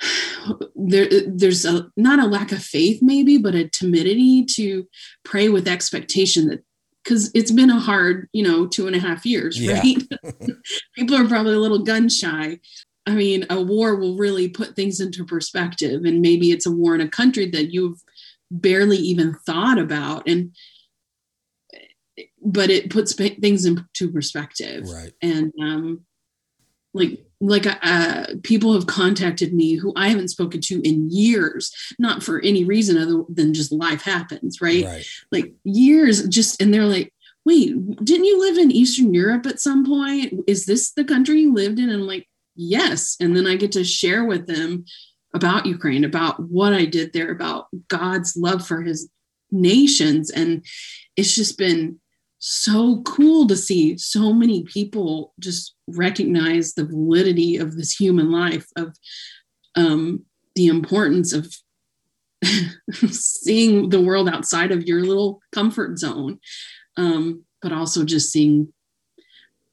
there 0.76 1.08
there's 1.26 1.64
a 1.64 1.90
not 1.96 2.18
a 2.18 2.26
lack 2.26 2.52
of 2.52 2.62
faith 2.62 3.00
maybe 3.02 3.36
but 3.38 3.54
a 3.54 3.68
timidity 3.68 4.44
to 4.44 4.86
pray 5.24 5.48
with 5.48 5.68
expectation 5.68 6.48
that 6.48 6.62
because 7.04 7.30
it's 7.34 7.50
been 7.50 7.70
a 7.70 7.78
hard 7.80 8.28
you 8.32 8.42
know 8.42 8.66
two 8.66 8.86
and 8.86 8.94
a 8.96 9.00
half 9.00 9.24
years 9.26 9.58
Yeah. 9.58 9.80
right 9.80 10.02
people 10.94 11.16
are 11.16 11.26
probably 11.28 11.54
a 11.54 11.58
little 11.60 11.80
gun 11.82 12.08
shy 12.08 12.58
i 13.06 13.14
mean 13.14 13.46
a 13.50 13.60
war 13.60 13.96
will 13.96 14.16
really 14.16 14.48
put 14.48 14.76
things 14.76 15.00
into 15.00 15.24
perspective 15.24 16.04
and 16.04 16.20
maybe 16.20 16.50
it's 16.50 16.66
a 16.66 16.70
war 16.70 16.94
in 16.94 17.00
a 17.00 17.08
country 17.08 17.46
that 17.50 17.72
you've 17.72 18.00
barely 18.50 18.96
even 18.96 19.34
thought 19.46 19.78
about 19.78 20.26
and 20.28 20.54
but 22.50 22.70
it 22.70 22.90
puts 22.90 23.12
things 23.14 23.64
into 23.66 24.10
perspective. 24.12 24.88
Right. 24.88 25.12
and 25.20 25.52
um 25.62 26.00
like 26.94 27.20
like 27.40 27.66
uh 27.66 28.26
people 28.42 28.72
have 28.72 28.86
contacted 28.86 29.52
me 29.52 29.74
who 29.74 29.92
i 29.94 30.08
haven't 30.08 30.28
spoken 30.36 30.60
to 30.62 30.80
in 30.82 31.08
years 31.10 31.70
not 31.98 32.22
for 32.22 32.40
any 32.40 32.64
reason 32.64 32.96
other 32.96 33.22
than 33.28 33.52
just 33.52 33.70
life 33.70 34.02
happens 34.02 34.60
right, 34.60 34.84
Right. 34.84 35.06
like 35.30 35.52
years 35.64 36.26
just 36.28 36.60
and 36.62 36.72
they're 36.72 36.86
like 36.96 37.12
wait 37.44 37.68
didn't 38.02 38.24
you 38.24 38.40
live 38.40 38.56
in 38.58 38.70
eastern 38.72 39.12
europe 39.14 39.44
at 39.46 39.60
some 39.60 39.84
point? 39.86 40.32
Is 40.46 40.64
this 40.66 40.92
the 40.92 41.04
country 41.04 41.40
you 41.42 41.52
lived 41.54 41.78
in? 41.78 41.90
And 41.90 42.00
i'm 42.02 42.06
like 42.14 42.26
yes. 42.56 43.16
And 43.20 43.36
then 43.36 43.46
i 43.46 43.54
get 43.56 43.72
to 43.72 43.84
share 43.84 44.24
with 44.24 44.46
them 44.46 44.84
about 45.34 45.66
ukraine 45.66 46.04
about 46.04 46.40
what 46.40 46.72
i 46.72 46.84
did 46.86 47.12
there 47.12 47.30
about 47.30 47.66
god's 47.88 48.36
love 48.36 48.66
for 48.66 48.80
his 48.82 49.08
nations. 49.50 50.30
And 50.30 50.64
it's 51.16 51.34
just 51.34 51.56
been 51.58 52.00
so 52.38 53.02
cool 53.02 53.46
to 53.48 53.56
see 53.56 53.98
so 53.98 54.32
many 54.32 54.62
people 54.62 55.34
just 55.40 55.74
recognize 55.88 56.74
the 56.74 56.84
validity 56.84 57.56
of 57.56 57.76
this 57.76 57.92
human 57.92 58.30
life 58.30 58.66
of 58.76 58.96
um, 59.74 60.24
the 60.54 60.66
importance 60.66 61.32
of 61.32 61.52
seeing 63.10 63.88
the 63.88 64.00
world 64.00 64.28
outside 64.28 64.70
of 64.70 64.84
your 64.84 65.02
little 65.02 65.40
comfort 65.52 65.98
zone 65.98 66.38
um, 66.96 67.44
but 67.60 67.72
also 67.72 68.04
just 68.04 68.30
seeing 68.30 68.72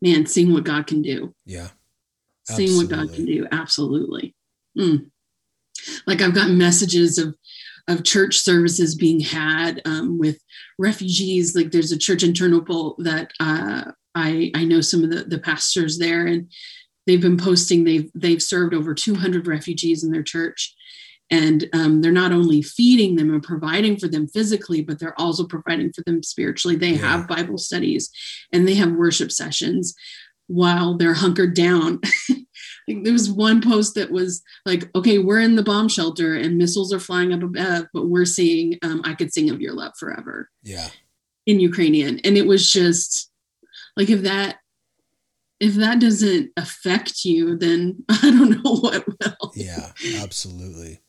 man 0.01 0.25
seeing 0.25 0.51
what 0.51 0.63
god 0.63 0.88
can 0.88 1.01
do 1.01 1.34
yeah 1.45 1.69
absolutely. 2.49 2.67
seeing 2.67 2.78
what 2.78 2.89
god 2.89 3.13
can 3.13 3.25
do 3.25 3.47
absolutely 3.51 4.36
mm. 4.78 5.06
like 6.08 6.21
i've 6.21 6.34
gotten 6.34 6.58
messages 6.58 7.19
of 7.19 7.36
of 7.88 8.04
church 8.04 8.38
services 8.38 8.95
being 8.95 9.19
had 9.19 9.82
um, 9.86 10.17
with 10.17 10.39
refugees. 10.80 11.56
Like 11.56 11.71
there's 11.71 11.91
a 11.91 11.98
church 11.98 12.24
in 12.24 12.34
Ternopil 12.34 12.95
that 13.00 13.32
uh, 13.39 13.91
I, 14.15 14.52
I 14.56 14.63
know 14.63 14.82
some 14.82 15.04
of 15.04 15.12
the, 15.12 15.24
the 15.24 15.39
pastors 15.39 15.98
there 15.98 16.26
and 16.26 16.52
they've 17.06 17.21
been 17.21 17.38
posting 17.38 17.84
they've 17.84 18.10
they've 18.15 18.41
served 18.41 18.74
over 18.74 18.93
200 18.93 19.48
refugees 19.48 20.04
in 20.04 20.12
their 20.12 20.24
church. 20.24 20.74
And 21.32 21.67
um, 21.74 22.02
they're 22.02 22.12
not 22.12 22.32
only 22.32 22.62
feeding 22.62 23.15
them 23.15 23.34
and 23.34 23.41
providing 23.41 23.98
for 23.98 24.08
them 24.08 24.28
physically 24.28 24.82
but 24.82 25.00
they're 25.00 25.19
also 25.19 25.45
providing 25.45 25.91
for 25.93 26.04
them 26.06 26.24
spiritually. 26.24 26.76
They 26.76 26.91
yeah. 26.91 26.98
have 26.98 27.28
bible 27.28 27.58
studies 27.58 28.10
and 28.52 28.67
they 28.67 28.76
have 28.76 28.91
worship 28.91 29.32
sessions 29.32 29.95
while 30.48 30.98
they're 30.98 31.15
hunkered 31.15 31.56
down 31.56 32.00
there 32.88 33.13
was 33.13 33.32
one 33.32 33.62
post 33.62 33.95
that 33.95 34.12
was 34.12 34.43
like 34.65 34.89
okay 34.95 35.17
we're 35.17 35.39
in 35.39 35.56
the 35.56 35.63
bomb 35.63 35.88
shelter 35.88 36.36
and 36.36 36.58
missiles 36.58 36.93
are 36.93 37.00
flying 37.00 37.34
up 37.34 37.41
above 37.41 37.86
but 37.93 38.08
we're 38.08 38.26
seeing 38.26 38.78
um, 38.84 39.02
i 39.06 39.13
could 39.13 39.34
sing 39.34 39.50
of 39.50 39.62
your 39.62 39.74
love 39.74 39.93
forever. 39.98 40.50
Yeah. 40.63 40.89
In 41.45 41.60
ukrainian. 41.60 42.19
And 42.24 42.38
it 42.38 42.48
was 42.48 42.71
just 42.71 43.32
like 43.98 44.10
if 44.10 44.21
that 44.21 44.58
if 45.60 45.76
that 45.76 46.00
doesn't 46.00 46.52
affect 46.58 47.24
you 47.26 47.58
then 47.58 48.04
i 48.10 48.21
don't 48.21 48.63
know 48.63 48.76
what 48.78 49.08
will. 49.08 49.52
Yeah 49.56 49.91
absolutely. 50.19 51.02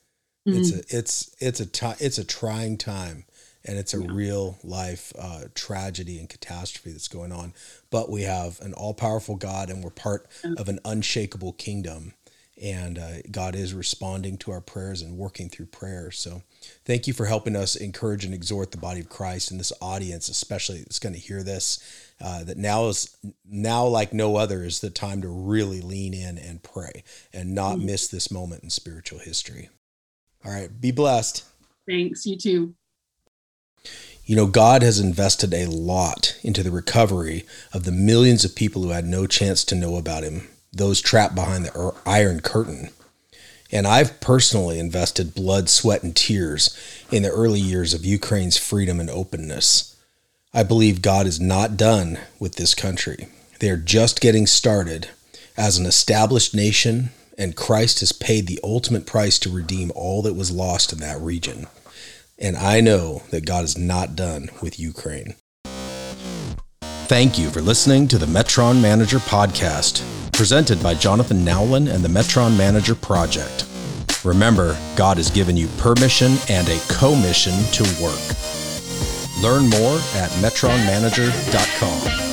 Mm-hmm. 0.49 0.59
It's 0.59 0.71
a 0.73 0.97
it's 0.97 1.37
it's 1.41 1.61
a 1.61 1.67
t- 1.67 2.05
it's 2.05 2.19
a 2.19 2.25
trying 2.25 2.79
time 2.79 3.25
and 3.67 3.79
it's 3.79 3.95
a 3.95 4.01
yeah. 4.01 4.09
real 4.11 4.59
life 4.63 5.13
uh, 5.19 5.45
tragedy 5.55 6.19
and 6.19 6.29
catastrophe 6.29 6.93
that's 6.93 7.09
going 7.09 7.33
on. 7.33 7.53
But 7.91 8.11
we 8.11 8.23
have 8.23 8.61
an 8.61 8.73
all 8.73 8.95
powerful 8.95 9.37
God, 9.37 9.69
and 9.69 9.83
we're 9.83 9.91
part 9.91 10.27
of 10.57 10.69
an 10.69 10.79
unshakable 10.85 11.53
kingdom. 11.55 12.15
And 12.63 12.99
uh, 12.99 13.19
God 13.31 13.55
is 13.55 13.75
responding 13.75 14.39
to 14.39 14.51
our 14.51 14.63
prayers 14.63 15.03
and 15.03 15.19
working 15.19 15.51
through 15.51 15.67
prayer. 15.67 16.11
So, 16.11 16.43
thank 16.87 17.07
you 17.07 17.13
for 17.13 17.27
helping 17.27 17.55
us 17.55 17.77
encourage 17.77 18.25
and 18.25 18.33
exhort 18.33 18.71
the 18.71 18.79
body 18.79 19.01
of 19.01 19.11
Christ 19.11 19.51
and 19.51 19.61
this 19.61 19.75
audience, 19.83 20.31
especially 20.31 20.79
that's 20.79 20.99
going 20.99 21.15
to 21.15 21.21
hear 21.21 21.43
this. 21.43 21.79
Uh, 22.19 22.45
that 22.45 22.57
now 22.57 22.89
is 22.89 23.15
now 23.45 23.85
like 23.85 24.15
no 24.15 24.37
other 24.37 24.65
is 24.65 24.81
the 24.81 24.89
time 24.89 25.21
to 25.21 25.29
really 25.29 25.83
lean 25.83 26.15
in 26.15 26.39
and 26.39 26.63
pray 26.63 27.05
and 27.31 27.55
not 27.55 27.77
mm-hmm. 27.77 27.87
miss 27.87 28.09
this 28.09 28.31
moment 28.31 28.65
in 28.65 28.71
spiritual 28.71 29.19
history. 29.19 29.69
All 30.43 30.53
right. 30.53 30.81
Be 30.81 30.93
blessed. 30.93 31.45
Thanks. 31.87 32.25
You 32.25 32.39
too. 32.39 32.75
You 34.25 34.37
know, 34.37 34.46
God 34.46 34.83
has 34.83 34.99
invested 34.99 35.55
a 35.55 35.66
lot 35.66 36.37
into 36.42 36.62
the 36.62 36.70
recovery 36.70 37.44
of 37.72 37.85
the 37.85 37.92
millions 37.92 38.44
of 38.44 38.57
people 38.57 38.83
who 38.83 38.90
had 38.90 39.05
no 39.05 39.27
chance 39.27 39.64
to 39.64 39.75
know 39.75 39.96
about 39.96 40.25
Him, 40.25 40.49
those 40.72 41.01
trapped 41.01 41.35
behind 41.35 41.64
the 41.64 41.79
er, 41.79 41.94
Iron 42.05 42.40
Curtain. 42.40 42.90
And 43.70 43.87
I've 43.87 44.20
personally 44.20 44.79
invested 44.79 45.35
blood, 45.35 45.68
sweat, 45.68 46.03
and 46.03 46.14
tears 46.14 46.77
in 47.11 47.22
the 47.22 47.31
early 47.31 47.61
years 47.61 47.94
of 47.94 48.05
Ukraine's 48.05 48.57
freedom 48.57 49.01
and 49.01 49.11
openness. 49.11 49.96
I 50.53 50.62
believe 50.62 51.03
God 51.03 51.27
is 51.27 51.40
not 51.40 51.77
done 51.77 52.18
with 52.38 52.55
this 52.55 52.75
country. 52.75 53.29
They 53.61 53.70
are 53.70 53.77
just 53.77 54.20
getting 54.20 54.46
started 54.46 55.11
as 55.57 55.79
an 55.79 55.87
established 55.87 56.55
nation 56.55 57.11
and 57.38 57.57
Christ 57.57 58.01
has 58.01 58.12
paid 58.12 58.46
the 58.46 58.61
ultimate 58.64 59.07
price 59.07 59.38
to 59.40 59.51
redeem 59.51 59.92
all 59.94 60.22
that 60.22 60.35
was 60.35 60.51
lost 60.51 60.92
in 60.92 61.01
that 61.01 61.20
region. 61.20 61.66
And 62.38 62.57
I 62.57 62.81
know 62.81 63.22
that 63.31 63.46
God 63.46 63.64
is 63.64 63.79
not 63.79 64.14
done 64.16 64.51
with 64.61 64.79
Ukraine. 64.79 65.35
Thank 67.09 67.38
you 67.38 67.51
for 67.51 67.61
listening 67.61 68.09
to 68.09 68.18
the 68.18 68.27
Metron 68.27 68.83
Manager 68.83 69.18
Podcast, 69.18 70.03
presented 70.33 70.83
by 70.83 70.94
Jonathan 70.94 71.44
Nowlin 71.44 71.87
and 71.88 72.05
the 72.05 72.09
Metron 72.09 72.59
Manager 72.59 72.96
Project. 72.96 73.64
Remember, 74.25 74.77
God 74.96 75.18
has 75.18 75.31
given 75.31 75.57
you 75.57 75.68
permission 75.79 76.37
and 76.49 76.68
a 76.68 76.81
commission 76.88 77.55
to 77.72 77.85
work. 78.03 78.20
Learn 79.40 79.68
more 79.68 79.99
at 80.16 80.31
metronmanager.com. 80.42 82.26